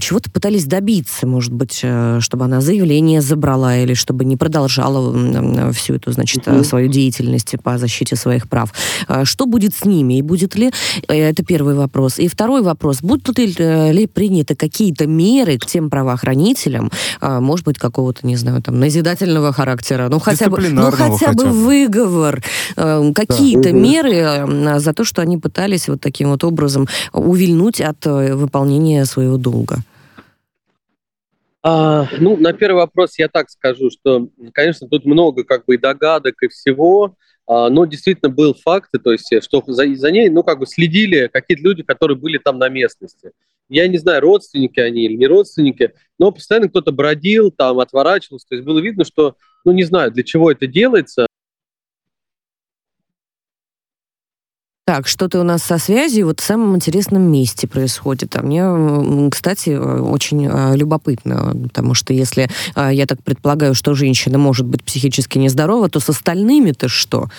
[0.00, 5.94] чего-то пытались добиться, может быть, э, чтобы она заявление забрала или чтобы не продолжала всю
[5.94, 6.64] эту, значит, mm-hmm.
[6.64, 8.72] свою деятельность по защите своих прав.
[9.24, 10.72] Что будет с ними и будет ли...
[11.08, 12.18] Э, это первый вопрос.
[12.18, 13.02] И второй вопрос.
[13.02, 16.90] Будут ли, э, ли приняты какие-то меры к тем правоохранителям, прям,
[17.20, 21.32] а, может быть, какого-то, не знаю, там, назидательного характера, ну, хотя бы, ну, хотя, хотя
[21.32, 22.42] бы выговор,
[22.76, 23.72] э, какие-то да.
[23.72, 29.04] меры э, за то, что они пытались вот таким вот образом увильнуть от э, выполнения
[29.04, 29.78] своего долга.
[31.64, 35.78] А, ну, на первый вопрос я так скажу, что, конечно, тут много как бы и
[35.78, 37.14] догадок, и всего,
[37.46, 41.30] а, но действительно был факт, то есть, что за, за ней, ну, как бы следили
[41.32, 43.30] какие-то люди, которые были там на местности
[43.72, 48.54] я не знаю, родственники они или не родственники, но постоянно кто-то бродил, там отворачивался, то
[48.54, 51.26] есть было видно, что, ну не знаю, для чего это делается.
[54.84, 58.34] Так, что-то у нас со связью вот в самом интересном месте происходит.
[58.34, 64.38] А мне, кстати, очень а, любопытно, потому что если а, я так предполагаю, что женщина
[64.38, 67.30] может быть психически нездорова, то с остальными-то что?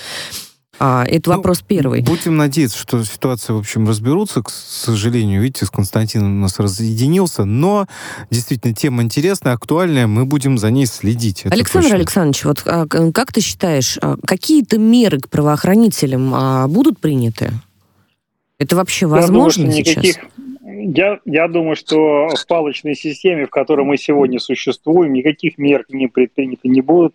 [0.79, 2.01] А, это ну, вопрос первый.
[2.01, 4.41] Будем надеяться, что ситуация, в общем, разберутся.
[4.41, 7.87] К сожалению, видите, с Константином у нас разъединился, но
[8.31, 11.45] действительно тема интересная, актуальная, мы будем за ней следить.
[11.45, 11.97] Александр точно.
[11.97, 17.51] Александрович, вот а, как ты считаешь, а, какие-то меры к правоохранителям а, будут приняты?
[18.57, 20.03] Это вообще возможно я думаю, сейчас?
[20.03, 20.25] Никаких...
[20.95, 26.07] Я, я думаю, что в палочной системе, в которой мы сегодня существуем, никаких мер не
[26.07, 27.13] предприняты не будут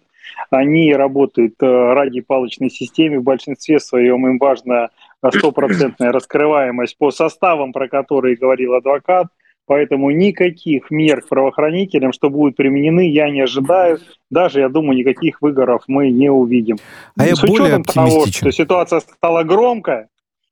[0.51, 3.21] они работают э, ради палочной системы.
[3.21, 4.91] В большинстве своем им важна
[5.35, 9.27] стопроцентная раскрываемость по составам, про которые говорил адвокат.
[9.67, 13.99] Поэтому никаких мер к правоохранителям, что будут применены, я не ожидаю.
[14.31, 16.79] Даже, я думаю, никаких выгоров мы не увидим.
[17.19, 20.09] А я С учетом того, что ситуация стала громкая,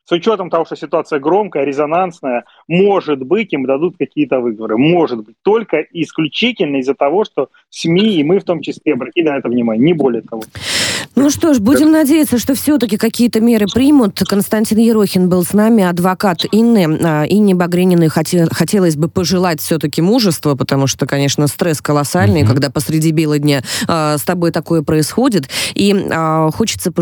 [0.06, 4.76] с учетом того, что ситуация громкая, резонансная, может быть, им дадут какие-то выговоры.
[4.76, 5.34] Может быть.
[5.42, 9.84] Только исключительно из-за того, что СМИ и мы в том числе обратили на это внимание.
[9.84, 10.42] Не более того.
[11.16, 14.20] Ну что ж, будем надеяться, что все-таки какие-то меры примут.
[14.28, 16.98] Константин Ерохин был с нами, адвокат Инны.
[17.02, 22.46] А, Инне Багрениной хотелось бы пожелать все-таки мужества, потому что, конечно, стресс колоссальный, mm-hmm.
[22.46, 25.48] когда посреди бела дня а, с тобой такое происходит.
[25.74, 26.92] И а, хочется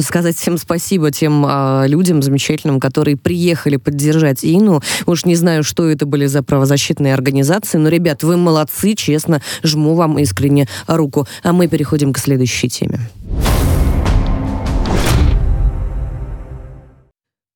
[0.00, 1.46] сказать всем спасибо тем
[1.86, 4.82] людям, замечательным, которые приехали поддержать Ину.
[5.06, 9.94] Уж не знаю, что это были за правозащитные организации, но, ребят, вы молодцы, честно, жму
[9.94, 11.28] вам искренне руку.
[11.44, 12.98] А мы переходим к следующей теме.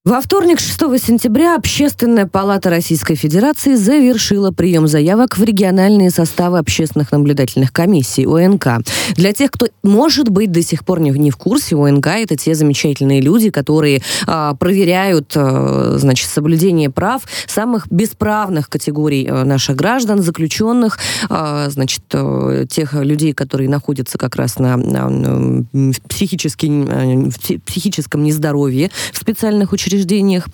[0.08, 7.12] Во вторник, 6 сентября, Общественная палата Российской Федерации завершила прием заявок в региональные составы общественных
[7.12, 8.86] наблюдательных комиссий ОНК.
[9.16, 12.54] Для тех, кто, может быть, до сих пор не, не в курсе, ОНК— это те
[12.54, 20.22] замечательные люди, которые а, проверяют, а, значит, соблюдение прав самых бесправных категорий а, наших граждан,
[20.22, 25.66] заключенных, а, значит, а, тех людей, которые находятся как раз на, на
[26.08, 30.48] психически, в психическом нездоровье в специальных учреждениях учреждениях.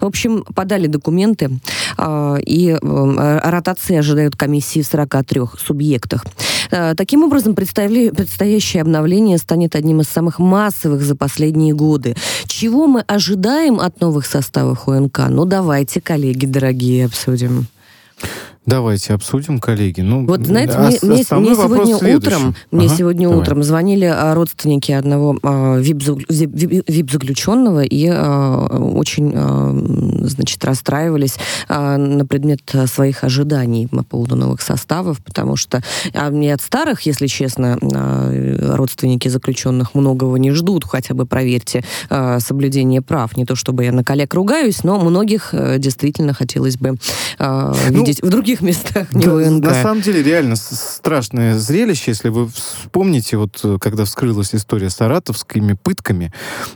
[0.00, 1.50] В общем, подали документы,
[1.96, 6.24] а, и э, ротации ожидают комиссии в 43 субъектах.
[6.70, 12.14] Э, таким образом, предстоящее обновление станет одним из самых массовых за последние годы.
[12.46, 15.28] Чего мы ожидаем от новых составов ОНК?
[15.28, 17.66] Ну, давайте, коллеги дорогие, обсудим.
[18.66, 20.02] Давайте обсудим, коллеги.
[20.02, 23.42] Ну, вот знаете, а, мне, мне, мне сегодня утром, мне ага, сегодня давай.
[23.42, 29.72] утром звонили а, родственники одного а, вип-заключенного и а, очень, а,
[30.26, 31.36] значит, расстраивались
[31.68, 37.00] а, на предмет своих ожиданий по поводу новых составов, потому что а, не от старых,
[37.02, 43.38] если честно, а, родственники заключенных многого не ждут, хотя бы проверьте а, соблюдение прав.
[43.38, 46.96] Не то чтобы я на коллег ругаюсь, но многих а, действительно хотелось бы
[47.38, 49.64] а, ну, видеть в других других местах, не да, ВНК.
[49.64, 54.96] На самом деле, реально страшное зрелище, если вы вспомните, вот э, когда вскрылась история с
[54.96, 56.32] саратовскими пытками,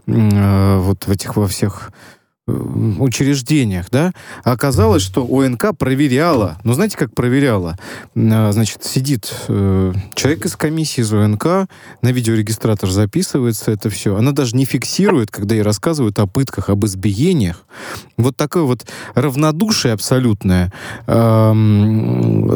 [0.07, 1.93] э, вот в этих во всех
[2.47, 6.59] учреждениях, да, а оказалось, что ОНК проверяла.
[6.63, 7.79] Ну, знаете, как проверяла?
[8.15, 11.69] А, значит, сидит э, человек из комиссии из ОНК,
[12.03, 14.17] на видеорегистратор записывается это все.
[14.17, 17.65] Она даже не фиксирует, когда ей рассказывают о пытках, об избиениях.
[18.19, 18.85] Вот такое вот
[19.15, 20.71] равнодушие абсолютное.
[21.07, 21.55] Э,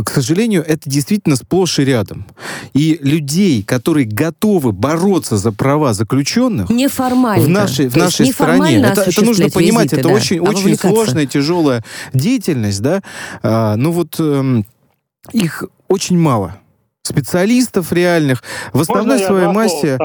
[0.05, 2.27] к сожалению, это действительно сплошь и рядом.
[2.75, 6.69] И людей, которые готовы бороться за права заключенных...
[6.69, 7.45] Неформально.
[7.45, 8.83] В нашей, в нашей стране.
[8.83, 10.15] Это, это нужно понимать понимать, это да.
[10.15, 13.03] очень, очень сложная, тяжелая деятельность, да.
[13.43, 14.63] А, ну вот э,
[15.33, 16.57] их очень мало
[17.09, 18.43] специалистов реальных.
[18.73, 19.99] В основной своей массе...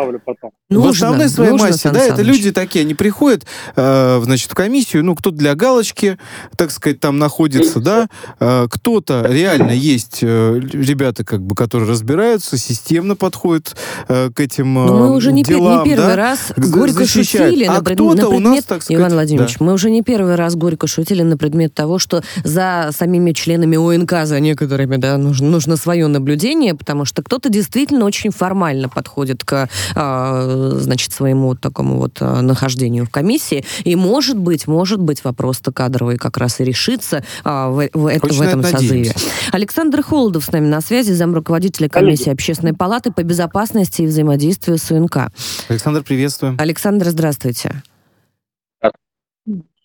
[0.69, 3.45] Нужно, в основной своей нужно, массе, да, это люди такие, они приходят,
[3.75, 6.17] э, значит, в комиссию, ну, кто-то для галочки,
[6.57, 8.07] так сказать, там находится, да,
[8.39, 13.75] э, кто-то реально есть э, ребята, как бы, которые разбираются, системно подходят
[14.07, 17.65] э, к этим э, Но мы уже не, делам, не первый да, раз горько шутили
[17.65, 17.99] а на, пред...
[17.99, 18.25] на предмет...
[18.25, 19.65] У нас, так сказать, Иван Владимирович, да.
[19.65, 24.25] мы уже не первый раз горько шутили на предмет того, что за самими членами ОНК,
[24.25, 29.69] за некоторыми, да, нужно, нужно свое наблюдение, потому что кто-то действительно очень формально подходит к
[29.95, 33.65] э, значит, своему вот такому вот э, нахождению в комиссии.
[33.83, 38.27] И может быть, может быть, вопрос-то кадровый как раз и решится а, в, в, это,
[38.27, 39.13] в этом созыве.
[39.51, 42.35] Александр Холодов с нами на связи, замруководителя комиссии Коллеги.
[42.35, 45.31] Общественной палаты по безопасности и взаимодействию с УНК.
[45.69, 46.55] Александр, приветствуем.
[46.59, 47.83] Александр, здравствуйте.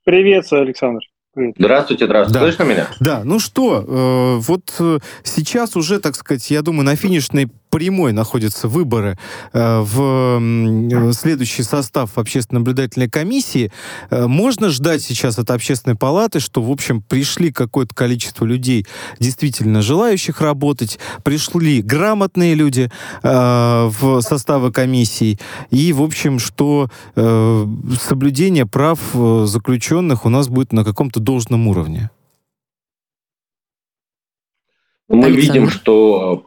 [0.05, 1.01] Приветствую, Александр.
[1.59, 2.39] Здравствуйте, здравствуйте.
[2.39, 2.47] Да.
[2.47, 2.89] Слышно меня?
[3.01, 8.13] Да, ну что, э, вот э, сейчас уже, так сказать, я думаю, на финишной прямой
[8.13, 9.19] находятся выборы
[9.53, 13.73] э, в э, следующий состав общественно-наблюдательной комиссии.
[14.11, 18.87] Э, можно ждать сейчас от общественной палаты, что, в общем, пришли какое-то количество людей,
[19.19, 22.91] действительно желающих работать, пришли грамотные люди
[23.23, 25.39] в составы комиссии,
[25.71, 28.99] и, в общем, что соблюдение прав
[29.45, 32.11] заключенных у нас будет на каком-то должном уровне?
[35.09, 35.41] Мы Александр.
[35.41, 36.45] видим, что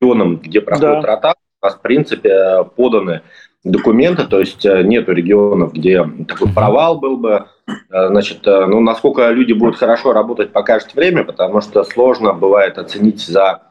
[0.00, 1.06] регионам, где проходит да.
[1.06, 3.22] ротация, у нас, в принципе, поданы
[3.62, 7.46] документы, то есть э, нету регионов, где такой провал был бы.
[7.90, 12.78] Э, значит, э, ну, насколько люди будут хорошо работать, покажет время, потому что сложно бывает
[12.78, 13.62] оценить за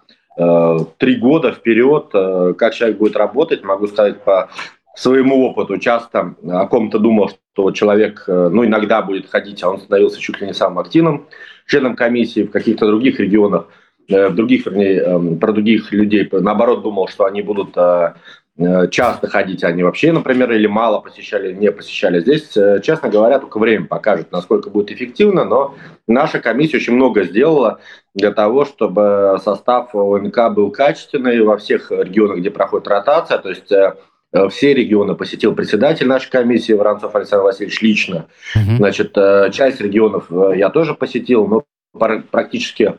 [0.99, 2.11] три года вперед,
[2.57, 3.61] как человек будет работать.
[3.61, 4.47] Могу сказать по
[4.99, 9.79] своему опыту часто о ком-то думал, что человек, э, ну, иногда будет ходить, а он
[9.79, 11.27] становился чуть ли не самым активным
[11.65, 13.78] членом комиссии в каких-то других регионах, э,
[14.09, 18.13] в других, вернее, эм, про других людей, наоборот, думал, что они будут э,
[18.91, 22.19] часто ходить, они вообще, например, или мало посещали, не посещали.
[22.19, 22.49] Здесь,
[22.83, 25.75] честно говоря, только время покажет, насколько будет эффективно, но
[26.07, 27.79] наша комиссия очень много сделала
[28.13, 33.71] для того, чтобы состав ОНК был качественный во всех регионах, где проходит ротация, то есть
[34.31, 38.27] Э, все регионы посетил председатель нашей комиссии Воронцов Александр Васильевич лично.
[38.55, 38.77] Угу.
[38.77, 41.63] Значит, э, часть регионов э, я тоже посетил, но
[42.31, 42.95] практически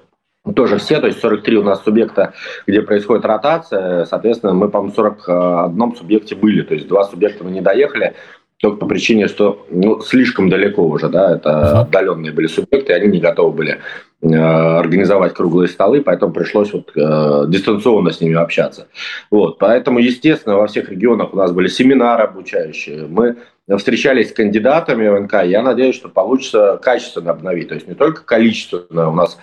[0.55, 2.33] тоже все, то есть 43 у нас субъекта,
[2.67, 7.51] где происходит ротация, соответственно, мы, по-моему, в 41 субъекте были, то есть два субъекта мы
[7.51, 8.15] не доехали,
[8.61, 13.09] только по причине, что ну, слишком далеко уже, да, это отдаленные были субъекты, и они
[13.09, 13.79] не готовы были
[14.23, 18.89] э, организовать круглые столы, поэтому пришлось вот э, дистанционно с ними общаться.
[19.31, 23.37] Вот, поэтому, естественно, во всех регионах у нас были семинары обучающие, мы
[23.79, 28.25] встречались с кандидатами в НК, я надеюсь, что получится качественно обновить, то есть не только
[28.25, 29.39] количественно у нас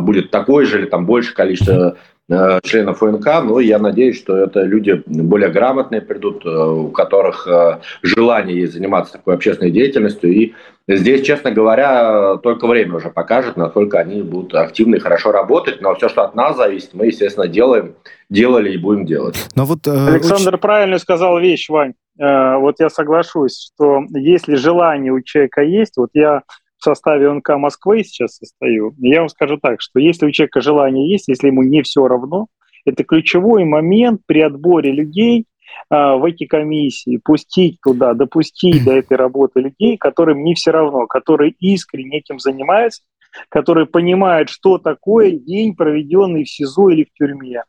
[0.00, 4.62] будет такое же или там больше количество Э, членов ОНК, но я надеюсь, что это
[4.62, 10.32] люди более грамотные придут, э, у которых э, желание есть заниматься такой общественной деятельностью.
[10.32, 10.54] И
[10.88, 15.82] здесь, честно говоря, только время уже покажет, насколько они будут активно и хорошо работать.
[15.82, 17.94] Но все, что от нас зависит, мы, естественно, делаем,
[18.30, 19.36] делали и будем делать.
[19.54, 20.62] Но вот, э, Александр очень...
[20.62, 21.92] правильно сказал вещь, Вань.
[22.18, 26.40] Э, вот я соглашусь, что если желание у человека есть, вот я
[26.84, 31.10] в составе ОНК Москвы сейчас состою, я вам скажу так, что если у человека желание
[31.10, 32.48] есть, если ему не все равно,
[32.84, 35.46] это ключевой момент при отборе людей
[35.88, 41.06] а, в эти комиссии, пустить туда, допустить до этой работы людей, которым не все равно,
[41.06, 43.02] которые искренне этим занимаются,
[43.48, 47.62] которые понимают, что такое день, проведенный в СИЗО или в тюрьме.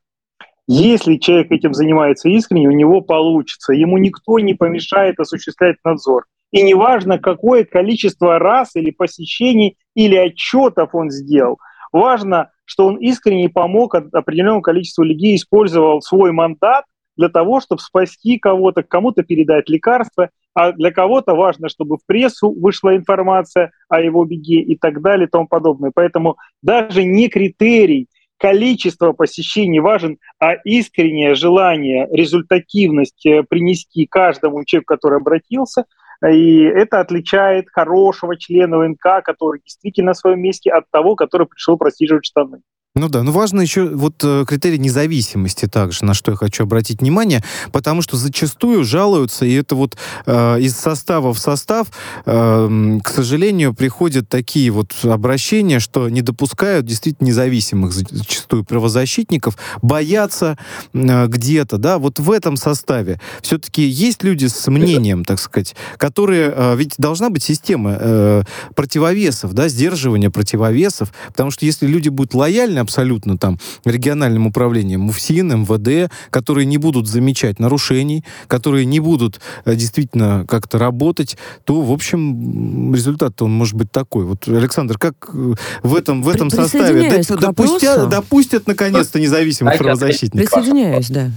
[0.68, 3.72] Если человек этим занимается искренне, у него получится.
[3.72, 6.26] Ему никто не помешает осуществлять надзор.
[6.56, 11.58] И неважно, какое количество раз или посещений или отчетов он сделал,
[11.92, 16.86] важно, что он искренне помог определенному количеству людей, использовал свой мандат
[17.18, 22.50] для того, чтобы спасти кого-то, кому-то передать лекарства, а для кого-то важно, чтобы в прессу
[22.58, 25.92] вышла информация о его беге и так далее и тому подобное.
[25.94, 34.94] Поэтому даже не критерий количество посещений важен, а искреннее желание, результативность э, принести каждому человеку,
[34.94, 35.84] который обратился–
[36.32, 41.78] И это отличает хорошего члена ОНК, который действительно на своем месте, от того, который пришел
[41.78, 42.62] просиживать штаны.
[42.98, 47.02] Ну да, но важно еще вот э, критерий независимости также, на что я хочу обратить
[47.02, 47.44] внимание,
[47.74, 51.88] потому что зачастую жалуются, и это вот э, из состава в состав,
[52.26, 60.58] э, к сожалению, приходят такие вот обращения, что не допускают действительно независимых зачастую правозащитников, боятся
[60.94, 63.20] э, где-то, да, вот в этом составе.
[63.42, 68.44] Все-таки есть люди с мнением, так сказать, которые, э, ведь должна быть система э,
[68.74, 75.64] противовесов, да, сдерживания противовесов, потому что если люди будут лояльны абсолютно там региональным управлением МУФСИН,
[75.64, 81.92] МВД, которые не будут замечать нарушений, которые не будут э, действительно как-то работать, то, в
[81.92, 84.26] общем, результат он может быть такой.
[84.26, 90.52] Вот, Александр, как э, в этом, в этом составе допустят, допустят наконец-то независимых правозащитников?
[90.52, 91.32] Присоединяюсь, да.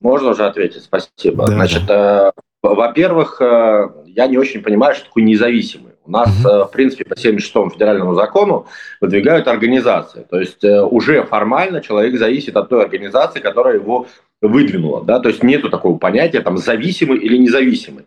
[0.00, 0.82] Можно уже ответить?
[0.82, 1.46] Спасибо.
[1.46, 1.88] Да, Значит.
[1.88, 2.32] Э,
[2.62, 5.91] во-первых, э, я не очень понимаю, что такое независимый.
[6.04, 6.68] У нас, mm-hmm.
[6.68, 8.66] в принципе, по 76-му федеральному закону
[9.00, 10.26] выдвигают организации.
[10.28, 14.06] То есть э, уже формально человек зависит от той организации, которая его
[14.40, 15.04] выдвинула.
[15.04, 15.20] Да?
[15.20, 18.06] То есть нету такого понятия там зависимый или независимый.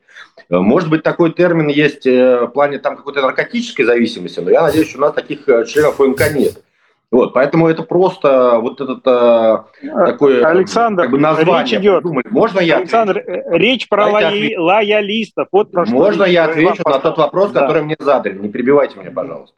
[0.50, 4.90] Э, может быть, такой термин есть в плане там какой-то наркотической зависимости, но я надеюсь,
[4.90, 6.65] что у нас таких членов ОНК нет.
[7.16, 9.64] Вот, поэтому это просто вот этот э,
[10.06, 11.64] такое Александр, как бы название.
[11.64, 12.04] Речь идет.
[12.04, 12.28] Придумали.
[12.30, 13.50] Можно я Александр, отвечу?
[13.52, 14.60] речь про лоя...
[14.60, 15.48] лоялистов.
[15.54, 17.62] Вот про Можно я отвечу на тот вопрос, да.
[17.62, 18.38] который мне задали?
[18.38, 19.56] Не перебивайте меня, пожалуйста.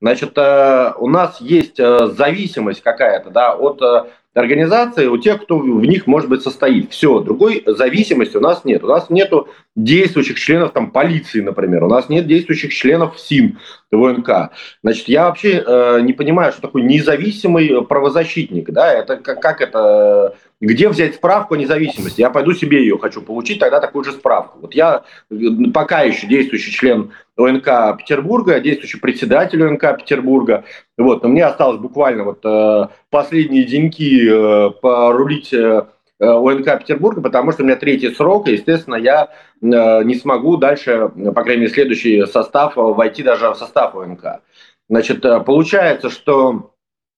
[0.00, 5.58] Значит, э, у нас есть э, зависимость какая-то да, от э, организации у тех, кто
[5.58, 6.92] в них, может быть, состоит.
[6.92, 8.84] Все, другой зависимости у нас нет.
[8.84, 9.32] У нас нет
[9.74, 11.84] действующих членов там, полиции, например.
[11.84, 13.58] У нас нет действующих членов СИН,
[13.90, 14.50] ВНК.
[14.82, 18.70] Значит, я вообще э, не понимаю, что такое независимый правозащитник.
[18.70, 18.92] Да?
[18.92, 22.20] Это как, как это где взять справку о независимости?
[22.20, 24.60] Я пойду себе ее хочу получить, тогда такую же справку.
[24.60, 25.04] Вот я
[25.74, 30.64] пока еще действующий член ОНК Петербурга, действующий председатель ОНК Петербурга.
[30.96, 35.82] Вот, но мне осталось буквально вот э, последние деньки э, порулить э,
[36.18, 39.28] ОНК Петербурга, потому что у меня третий срок, и, естественно, я
[39.60, 44.40] э, не смогу дальше, по крайней мере, следующий состав войти даже в состав ОНК.
[44.88, 46.72] Значит, э, получается, что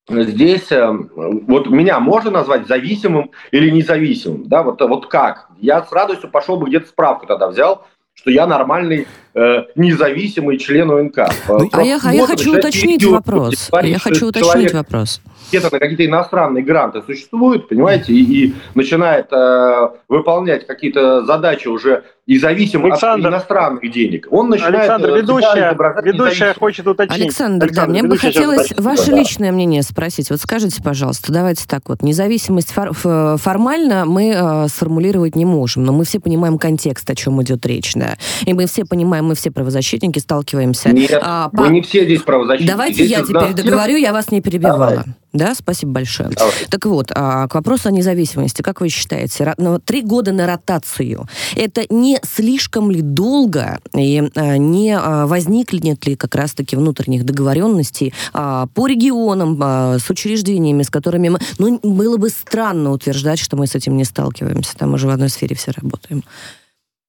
[0.08, 5.48] здесь э, вот меня можно назвать зависимым или независимым, да, вот, вот как?
[5.58, 10.90] Я с радостью пошел бы где-то справку тогда взял, что я нормальный э, независимый член
[10.90, 11.18] ОНК.
[11.48, 13.70] Ну, а я, а я хочу уточнить вопрос.
[13.82, 19.88] Я хочу уточнить вопрос где-то на какие-то иностранные гранты существует, понимаете, и, и начинает э,
[20.08, 24.28] выполнять какие-то задачи уже независимо Александр, от иностранных денег.
[24.30, 24.90] Он начинает...
[24.90, 27.22] Александр, э, ведущая, ведущая хочет уточнить.
[27.22, 29.16] Александр, Александр да, мне бы хотелось ваше да.
[29.16, 30.28] личное мнение спросить.
[30.28, 35.92] Вот скажите, пожалуйста, давайте так вот, независимость фор формально мы э, сформулировать не можем, но
[35.92, 38.16] мы все понимаем контекст, о чем идет речь, да.
[38.44, 40.90] И мы все понимаем, мы все правозащитники сталкиваемся.
[40.90, 41.70] Нет, а, мы по...
[41.70, 42.70] не все здесь правозащитники.
[42.70, 44.90] Давайте здесь я теперь договорю, я вас не перебивала.
[44.90, 45.04] Давай.
[45.32, 46.30] Да, спасибо большое.
[46.30, 46.52] Давай.
[46.70, 48.62] Так вот, а, к вопросу о независимости.
[48.62, 54.56] Как вы считаете, ну, три года на ротацию, это не слишком ли долго и а,
[54.56, 59.60] не а, возникнет ли как раз-таки внутренних договоренностей по регионам,
[59.98, 61.38] с учреждениями, с которыми мы...
[61.58, 64.76] Ну, было бы странно утверждать, что мы с этим не сталкиваемся.
[64.76, 66.22] Там уже в одной сфере все работаем.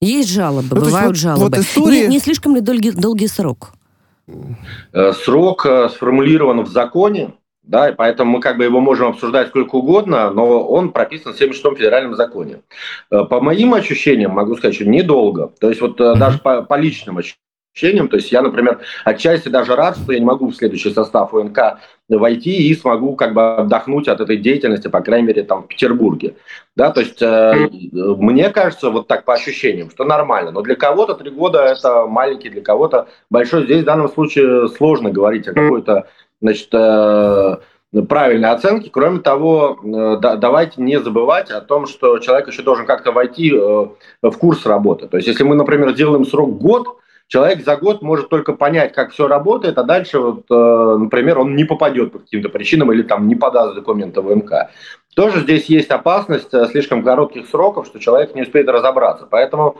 [0.02, 1.58] Есть жалобы, ну, бывают вот, жалобы.
[1.58, 2.02] Вот история...
[2.02, 3.74] не, не слишком ли долгий, долгий срок?
[4.94, 7.34] Э, срок э, сформулирован в законе,
[7.70, 11.40] да, и поэтому мы как бы его можем обсуждать сколько угодно, но он прописан в
[11.40, 12.62] 76-м федеральном законе.
[13.12, 15.54] Э, по моим ощущениям, могу сказать, что недолго.
[15.60, 16.18] То есть вот mm-hmm.
[16.18, 20.26] даже по, по личным ощущениям, то есть я, например, отчасти даже рад, что я не
[20.26, 21.78] могу в следующий состав УНК
[22.10, 26.38] войти и смогу как бы отдохнуть от этой деятельности, по крайней мере, там в Петербурге.
[26.76, 30.50] Да, то есть э, мне кажется, вот так по ощущениям, что нормально.
[30.50, 33.66] Но для кого-то три года это маленький, для кого-то большой.
[33.66, 36.08] Здесь в данном случае сложно говорить о какой-то
[36.42, 37.58] значит, э,
[38.08, 38.90] правильной оценки.
[38.90, 43.58] Кроме того, э, давайте не забывать о том, что человек еще должен как-то войти э,
[43.58, 45.08] в курс работы.
[45.08, 49.12] То есть, если мы, например, делаем срок год, человек за год может только понять, как
[49.12, 53.36] все работает, а дальше, вот, например, он не попадет по каким-то причинам или там не
[53.36, 54.72] подаст документы в МК.
[55.16, 59.28] Тоже здесь есть опасность слишком коротких сроков, что человек не успеет разобраться.
[59.30, 59.78] Поэтому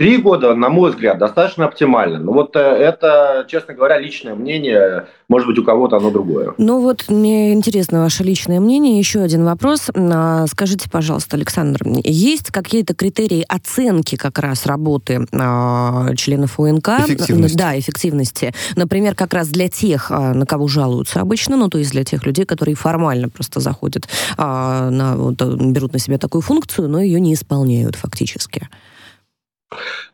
[0.00, 2.18] Три года, на мой взгляд, достаточно оптимально.
[2.18, 5.08] Но вот э, это, честно говоря, личное мнение.
[5.28, 6.54] Может быть, у кого-то оно другое.
[6.56, 8.98] Ну вот, мне интересно ваше личное мнение.
[8.98, 9.90] Еще один вопрос.
[9.94, 16.88] А, скажите, пожалуйста, Александр, есть какие-то критерии оценки как раз работы э, членов УНК?
[17.00, 17.58] Эффективности.
[17.58, 18.54] Да, эффективности.
[18.76, 22.24] Например, как раз для тех, а, на кого жалуются обычно, ну то есть для тех
[22.24, 27.20] людей, которые формально просто заходят, э, на, вот, берут на себя такую функцию, но ее
[27.20, 28.66] не исполняют фактически.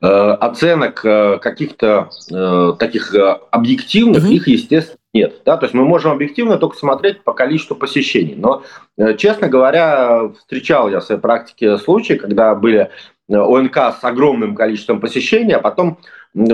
[0.00, 3.14] Э, оценок э, каких-то э, таких
[3.50, 4.32] объективных, угу.
[4.32, 5.42] их, естественно, нет.
[5.44, 5.56] Да?
[5.56, 8.34] То есть мы можем объективно только смотреть по количеству посещений.
[8.36, 8.62] Но,
[9.16, 12.90] честно говоря, встречал я в своей практике случаи, когда были
[13.28, 15.98] ОНК с огромным количеством посещений, а потом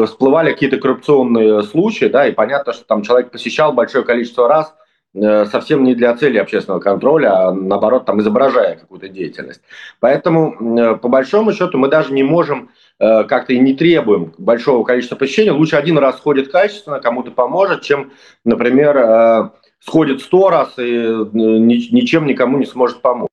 [0.06, 4.72] всплывали какие-то коррупционные случаи, да, и понятно, что там человек посещал большое количество раз,
[5.14, 9.60] совсем не для цели общественного контроля, а наоборот, там изображая какую-то деятельность.
[10.00, 14.84] Поэтому, э, по большому счету, мы даже не можем э, как-то и не требуем большого
[14.84, 15.50] количества посещений.
[15.50, 18.12] Лучше один раз сходит качественно, кому-то поможет, чем,
[18.44, 19.50] например,
[19.80, 20.82] сходит сто раз и
[21.32, 23.31] ничем никому не сможет помочь.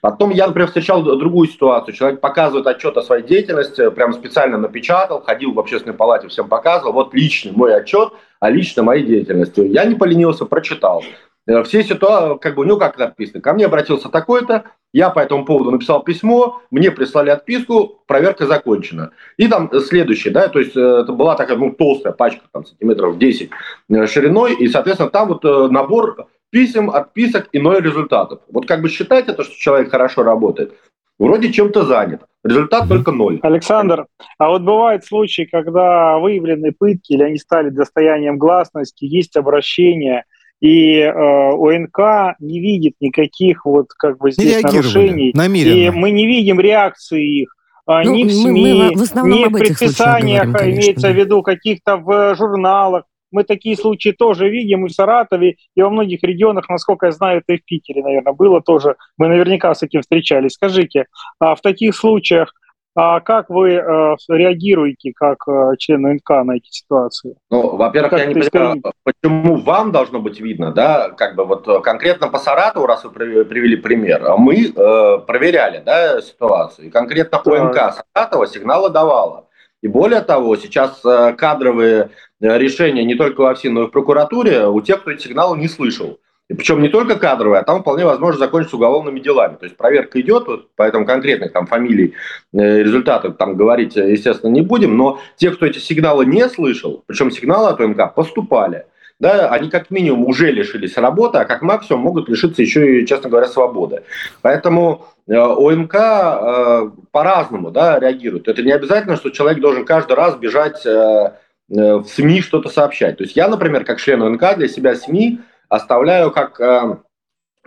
[0.00, 1.94] Потом я, например, встречал другую ситуацию.
[1.94, 6.92] Человек показывает отчет о своей деятельности, прям специально напечатал, ходил в общественной палате, всем показывал.
[6.92, 9.60] Вот личный мой отчет о лично моей деятельности.
[9.60, 11.04] Я не поленился, прочитал.
[11.46, 15.44] Э, все ситуации, как бы, ну как написано, ко мне обратился такой-то, я по этому
[15.44, 19.10] поводу написал письмо, мне прислали отписку, проверка закончена.
[19.36, 23.18] И там следующее, да, то есть э, это была такая, ну, толстая пачка, там, сантиметров
[23.18, 23.50] 10
[23.90, 28.40] э, шириной, и, соответственно, там вот набор писем, отписок и ноль результатов.
[28.50, 30.74] Вот как бы считать это, что человек хорошо работает,
[31.18, 32.22] вроде чем-то занят.
[32.44, 33.40] Результат только ноль.
[33.42, 34.06] Александр,
[34.38, 40.24] а вот бывают случаи, когда выявлены пытки или они стали достоянием гласности, есть обращение,
[40.60, 45.32] и э, ОНК не видит никаких вот как бы здесь нарушений.
[45.34, 45.74] Намеренно.
[45.74, 47.56] И мы не видим реакции их.
[47.84, 51.12] А, ну, ни в СМИ, мы, мы в ни в предписаниях, говорим, конечно, имеется да.
[51.12, 53.04] в виду каких-то в журналах.
[53.30, 57.38] Мы такие случаи тоже видим и в Саратове, и во многих регионах, насколько я знаю,
[57.38, 58.96] это и в Питере, наверное, было тоже.
[59.16, 60.52] Мы наверняка с этим встречались.
[60.52, 61.06] Скажите,
[61.38, 62.52] а в таких случаях
[62.98, 67.36] а как вы э, реагируете как э, член НК на эти ситуации?
[67.50, 72.28] Ну, во-первых, я не понимаю, почему вам должно быть видно, да, как бы вот конкретно
[72.28, 78.02] по Саратову, раз вы привели пример, мы э, проверяли, да, ситуацию, и конкретно по НК
[78.14, 79.46] Саратова сигналы давала.
[79.82, 82.08] И более того, сейчас э, кадровые э,
[82.40, 85.68] решения не только во ФСИН, но и в прокуратуре у тех, кто эти сигналы не
[85.68, 86.18] слышал.
[86.48, 89.56] И причем не только кадровые, а там вполне возможно закончиться уголовными делами.
[89.56, 92.14] То есть проверка идет, вот, поэтому конкретных там фамилий,
[92.52, 94.96] э, результатов там говорить, естественно, не будем.
[94.96, 98.86] Но те, кто эти сигналы не слышал, причем сигналы от ОМК поступали,
[99.18, 103.30] да, они как минимум уже лишились работы, а как максимум могут лишиться еще и, честно
[103.30, 104.02] говоря, свободы.
[104.42, 108.46] Поэтому э, ОМК э, по-разному да, реагирует.
[108.46, 111.30] Это не обязательно, что человек должен каждый раз бежать э, э
[111.68, 113.18] в СМИ что-то сообщать.
[113.18, 116.98] То есть я, например, как член ОМК для себя СМИ оставляю как э,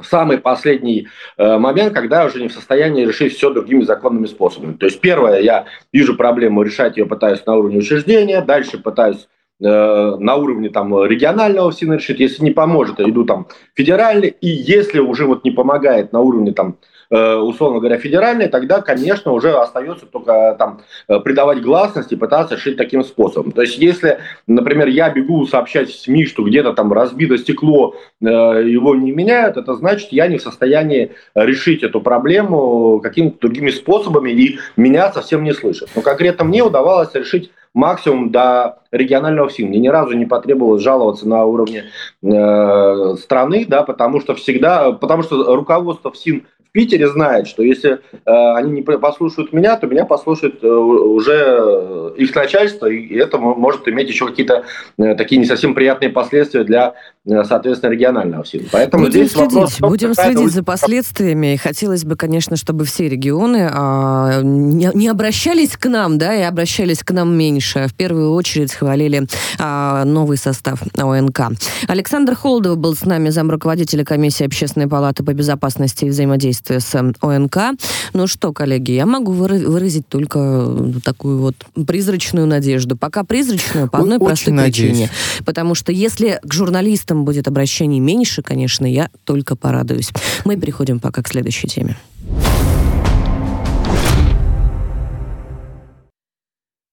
[0.02, 4.74] самый последний э, момент, когда я уже не в состоянии решить все другими законными способами.
[4.74, 9.28] То есть первое, я вижу проблему, решать ее пытаюсь на уровне учреждения, дальше пытаюсь
[9.62, 14.48] э, на уровне там регионального всегда решить, если не поможет, я иду там федеральный, и
[14.48, 19.52] если уже вот не помогает на уровне там Э, условно говоря, федеральные, тогда, конечно, уже
[19.52, 23.52] остается только там э, придавать гласность и пытаться решить таким способом.
[23.52, 28.26] То есть, если, например, я бегу сообщать в СМИ, что где-то там разбито стекло, э,
[28.26, 34.32] его не меняют, это значит, я не в состоянии решить эту проблему какими-то другими способами,
[34.32, 35.90] и меня совсем не слышат.
[35.96, 39.68] Но конкретно мне удавалось решить максимум до регионального ФСИН.
[39.68, 41.86] Мне ни разу не потребовалось жаловаться на уровне
[42.22, 47.94] э, страны, да, потому что всегда, потому что руководство ФСИН в Питере знает, что если
[47.94, 53.88] э, они не послушают меня, то меня послушает э, уже их начальство, и это может
[53.88, 54.66] иметь еще какие-то
[55.00, 56.94] э, такие не совсем приятные последствия для, э,
[57.26, 58.68] соответственно, регионального силы.
[58.72, 61.54] Поэтому будем здесь следить, вопрос, будем следить за последствиями.
[61.54, 66.42] И хотелось бы, конечно, чтобы все регионы э, не, не обращались к нам, да, и
[66.42, 67.88] обращались к нам меньше.
[67.88, 69.28] В первую очередь хвалили
[69.60, 71.42] э, новый состав ОНК.
[71.88, 77.58] Александр Холдов был с нами, замруководителя комиссии Общественной палаты по безопасности и взаимодействию с ОНК.
[78.14, 81.56] Ну что, коллеги, я могу выразить только такую вот
[81.86, 82.96] призрачную надежду.
[82.96, 84.92] Пока призрачную по одной Очень простой надеюсь.
[84.92, 85.10] причине.
[85.46, 86.54] Потому что если к
[87.10, 90.12] журналистам будет обращений меньше, конечно, я только порадуюсь.
[90.46, 91.96] Мы переходим пока к следующей теме.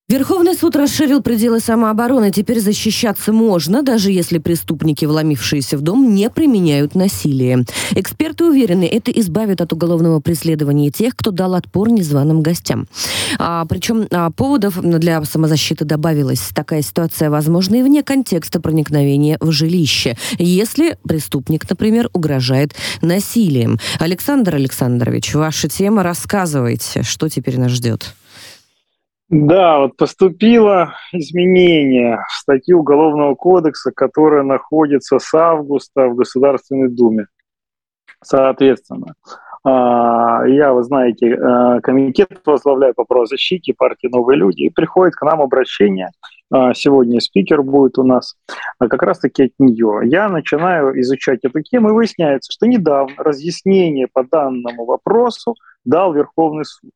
[0.09, 2.31] Верховный суд расширил пределы самообороны.
[2.31, 7.65] Теперь защищаться можно, даже если преступники, вломившиеся в дом, не применяют насилие.
[7.91, 12.87] Эксперты уверены, это избавит от уголовного преследования тех, кто дал отпор незваным гостям.
[13.41, 16.51] А, причем а, поводов для самозащиты добавилось.
[16.55, 23.81] Такая ситуация возможна и вне контекста проникновения в жилище, если преступник, например, угрожает насилием.
[23.99, 28.15] Александр Александрович, ваша тема, рассказывайте, что теперь нас ждет.
[29.29, 37.27] Да, вот поступило изменение в статьи Уголовного кодекса, которая находится с августа в Государственной Думе.
[38.22, 39.14] Соответственно,
[39.68, 45.22] А, я, вы знаете, э, комитет возглавляю по правозащите партии «Новые люди», и приходит к
[45.22, 46.11] нам обращение,
[46.53, 48.37] а, сегодня спикер будет у нас,
[48.79, 50.03] а как раз-таки от нее.
[50.05, 56.64] Я начинаю изучать эту тему, и выясняется, что недавно разъяснение по данному вопросу дал Верховный
[56.64, 56.93] суд.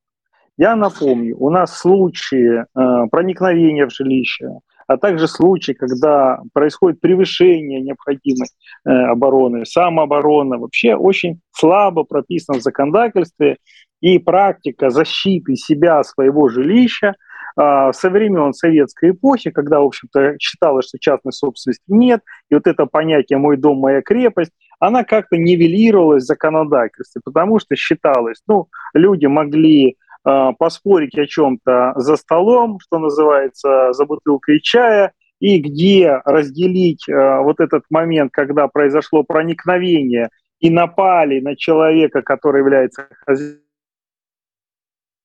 [0.60, 2.64] Я напомню, у нас случаи э,
[3.10, 8.48] проникновения в жилище, а также случаи, когда происходит превышение необходимой
[8.84, 13.56] э, обороны, самооборона, вообще очень слабо прописано в законодательстве,
[14.02, 17.14] и практика защиты себя, своего жилища
[17.58, 22.66] э, со времен советской эпохи, когда, в общем-то, считалось, что частной собственности нет, и вот
[22.66, 28.68] это понятие «мой дом, моя крепость», она как-то нивелировалась в законодательстве, потому что считалось, ну,
[28.92, 37.08] люди могли поспорить о чем-то за столом, что называется, за бутылкой чая, и где разделить
[37.08, 40.28] э, вот этот момент, когда произошло проникновение
[40.60, 43.08] и напали на человека, который является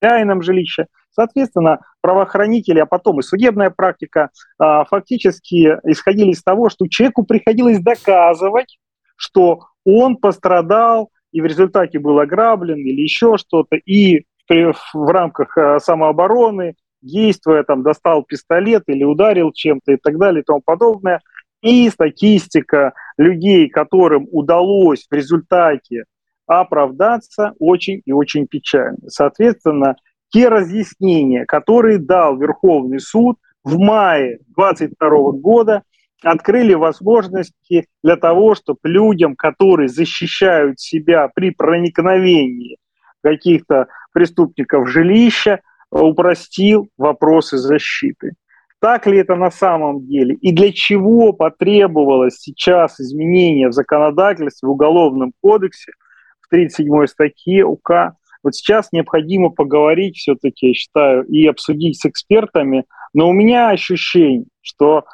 [0.01, 0.87] хозяином жилища.
[1.11, 4.29] Соответственно, правоохранители, а потом и судебная практика
[4.59, 8.79] э, фактически исходили из того, что человеку приходилось доказывать,
[9.17, 15.79] что он пострадал и в результате был ограблен или еще что-то, и в рамках э,
[15.79, 21.21] самообороны, действуя, там, достал пистолет или ударил чем-то и так далее и тому подобное.
[21.61, 26.05] И статистика людей, которым удалось в результате
[26.45, 29.07] оправдаться, очень и очень печальна.
[29.07, 29.95] Соответственно,
[30.29, 35.83] те разъяснения, которые дал Верховный суд в мае 2022 года,
[36.23, 42.77] открыли возможности для того, чтобы людям, которые защищают себя при проникновении
[43.25, 48.33] каких-то преступников жилища, упростил вопросы защиты.
[48.79, 50.35] Так ли это на самом деле?
[50.35, 55.93] И для чего потребовалось сейчас изменение в законодательстве, в Уголовном кодексе,
[56.39, 58.13] в 37 статье УК?
[58.43, 64.45] Вот сейчас необходимо поговорить все-таки, я считаю, и обсудить с экспертами, но у меня ощущение,
[64.61, 65.05] что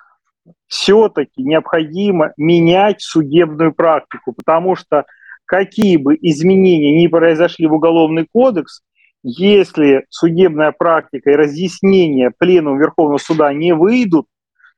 [0.68, 5.06] все-таки необходимо менять судебную практику, потому что
[5.52, 8.84] какие бы изменения ни произошли в Уголовный кодекс,
[9.22, 14.28] если судебная практика и разъяснения Пленума Верховного Суда не выйдут,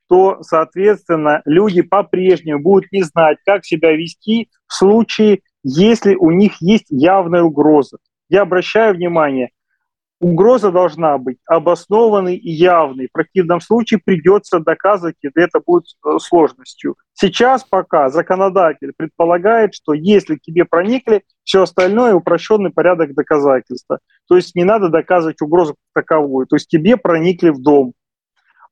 [0.08, 6.56] то, соответственно, люди по-прежнему будут не знать, как себя вести в случае, если у них
[6.60, 7.98] есть явная угроза.
[8.28, 9.50] Я обращаю внимание,
[10.20, 13.06] угроза должна быть обоснованной и явной.
[13.06, 16.96] В противном случае придется доказывать, и это будет э, сложностью.
[17.14, 24.00] Сейчас пока законодатель предполагает, что если к тебе проникли, все остальное упрощенный порядок доказательства.
[24.28, 26.46] То есть не надо доказывать угрозу таковую.
[26.46, 27.92] То есть тебе проникли в дом.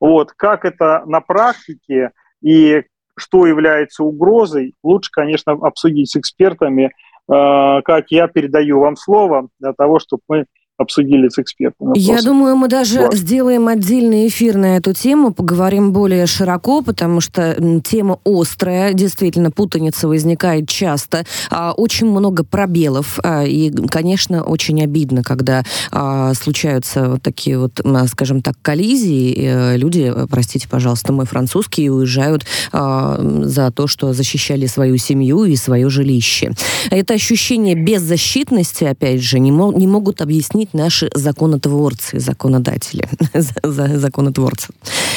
[0.00, 0.32] Вот.
[0.32, 2.10] Как это на практике
[2.42, 2.82] и
[3.16, 6.92] что является угрозой, лучше, конечно, обсудить с экспертами.
[7.30, 10.46] Э, как я передаю вам слово для того, чтобы мы
[10.82, 11.98] обсудили с экспертами.
[11.98, 13.14] Я думаю, мы даже вот.
[13.14, 20.08] сделаем отдельный эфир на эту тему, поговорим более широко, потому что тема острая, действительно, путаница
[20.08, 27.22] возникает часто, а, очень много пробелов, а, и, конечно, очень обидно, когда а, случаются вот
[27.22, 34.12] такие вот, скажем так, коллизии, э, люди, простите, пожалуйста, мой французский, уезжают за то, что
[34.12, 36.52] защищали свою семью и свое жилище.
[36.90, 43.08] Это ощущение беззащитности, опять же, не, не могут объяснить наши законотворцы, законодатели,
[43.62, 44.68] законотворцы.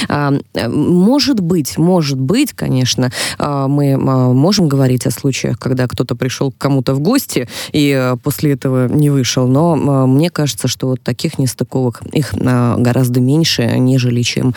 [0.10, 0.34] А,
[0.68, 6.52] может быть, может быть, конечно, а, мы а, можем говорить о случаях, когда кто-то пришел
[6.52, 9.76] к кому-то в гости и после этого не вышел, но
[10.08, 14.54] мне кажется, что вот таких нестыковок, их гораздо меньше, нежели чем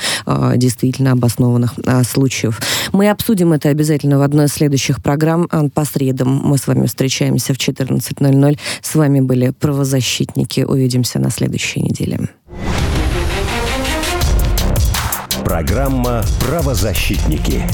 [0.57, 1.75] действительно обоснованных
[2.09, 2.61] случаев.
[2.93, 6.41] Мы обсудим это обязательно в одной из следующих программ по средам.
[6.45, 8.59] Мы с вами встречаемся в 14.00.
[8.83, 12.21] С вами были правозащитники Увидимся на следующей неделе.
[15.45, 17.65] Программа «Правозащитники».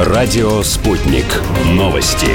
[0.00, 1.26] Радио «Спутник».
[1.66, 2.30] Новости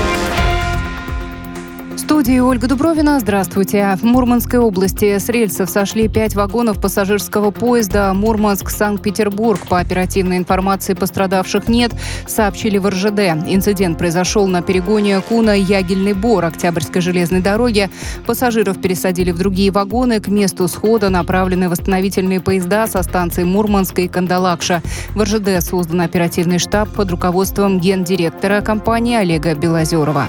[2.05, 3.19] студии Ольга Дубровина.
[3.19, 3.97] Здравствуйте.
[3.99, 9.59] В Мурманской области с рельсов сошли пять вагонов пассажирского поезда Мурманск-Санкт-Петербург.
[9.67, 11.93] По оперативной информации пострадавших нет,
[12.27, 13.47] сообщили в РЖД.
[13.47, 17.89] Инцидент произошел на перегоне Куна-Ягельный Бор Октябрьской железной дороги.
[18.27, 20.19] Пассажиров пересадили в другие вагоны.
[20.19, 24.83] К месту схода направлены восстановительные поезда со станции Мурманска и Кандалакша.
[25.15, 30.27] В РЖД создан оперативный штаб под руководством гендиректора компании Олега Белозерова.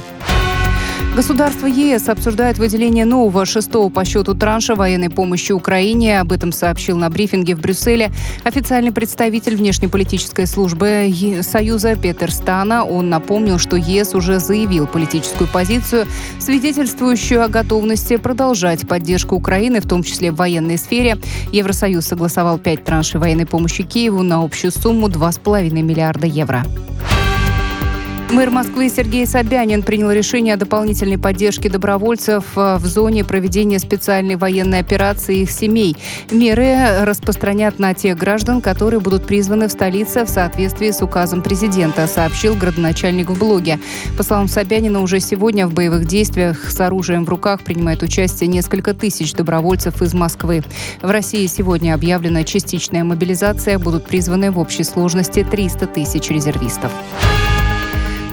[1.14, 6.20] Государство ЕС обсуждает выделение нового шестого по счету транша военной помощи Украине.
[6.20, 8.10] Об этом сообщил на брифинге в Брюсселе
[8.44, 12.84] официальный представитель внешнеполитической службы Союза Петер Стана.
[12.84, 16.06] Он напомнил, что ЕС уже заявил политическую позицию,
[16.38, 21.16] свидетельствующую о готовности продолжать поддержку Украины, в том числе в военной сфере.
[21.50, 26.64] Евросоюз согласовал пять траншей военной помощи Киеву на общую сумму 2,5 миллиарда евро.
[28.28, 34.34] Мэр Москвы Сергей Собянин принял решение о дополнительной поддержке добровольцев э, в зоне проведения специальной
[34.34, 35.96] военной операции их семей.
[36.32, 42.08] Меры распространят на тех граждан, которые будут призваны в столице в соответствии с указом президента,
[42.08, 43.78] сообщил градоначальник в блоге.
[44.16, 48.92] По словам Собянина, уже сегодня в боевых действиях с оружием в руках принимает участие несколько
[48.92, 50.64] тысяч добровольцев из Москвы.
[51.00, 53.78] В России сегодня объявлена частичная мобилизация.
[53.78, 56.90] Будут призваны в общей сложности 300 тысяч резервистов.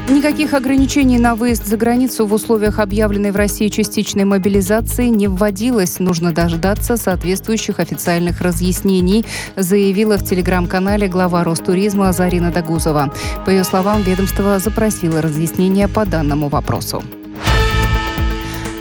[0.10, 6.00] Никаких ограничений на выезд за границу в условиях объявленной в России частичной мобилизации не вводилось.
[6.00, 9.26] Нужно дождаться соответствующих официальных разъяснений,
[9.56, 13.14] заявила в телеграм-канале глава Ростуризма Зарина Дагузова.
[13.46, 17.02] По ее словам, ведомство запросило разъяснения по данному вопросу.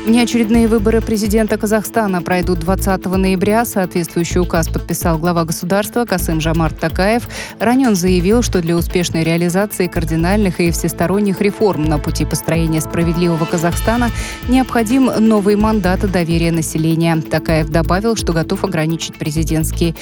[0.04, 3.64] Внеочередные выборы президента Казахстана пройдут 20 ноября.
[3.64, 7.28] Соответствующий указ подписал глава государства Касым Жамарт Такаев.
[7.60, 13.44] Ранее он заявил, что для успешной реализации кардинальных и всесторонних реформ на пути построения справедливого
[13.44, 14.10] Казахстана
[14.48, 17.22] необходим новый мандат доверия населения.
[17.22, 19.94] Такаев добавил, что готов ограничить президентский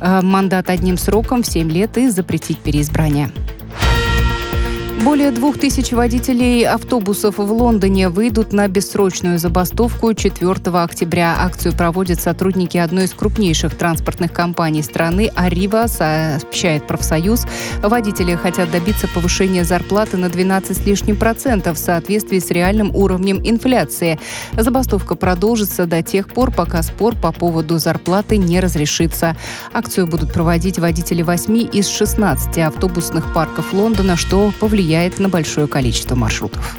[0.00, 3.30] э, мандат одним сроком в 7 лет и запретить переизбрание.
[5.04, 11.36] Более двух тысяч водителей автобусов в Лондоне выйдут на бессрочную забастовку 4 октября.
[11.40, 17.44] Акцию проводят сотрудники одной из крупнейших транспортных компаний страны «Арива», сообщает профсоюз.
[17.82, 23.42] Водители хотят добиться повышения зарплаты на 12 с лишним процентов в соответствии с реальным уровнем
[23.44, 24.18] инфляции.
[24.56, 29.36] Забастовка продолжится до тех пор, пока спор по поводу зарплаты не разрешится.
[29.74, 35.66] Акцию будут проводить водители 8 из 16 автобусных парков Лондона, что повлияет влияет на большое
[35.66, 36.78] количество маршрутов.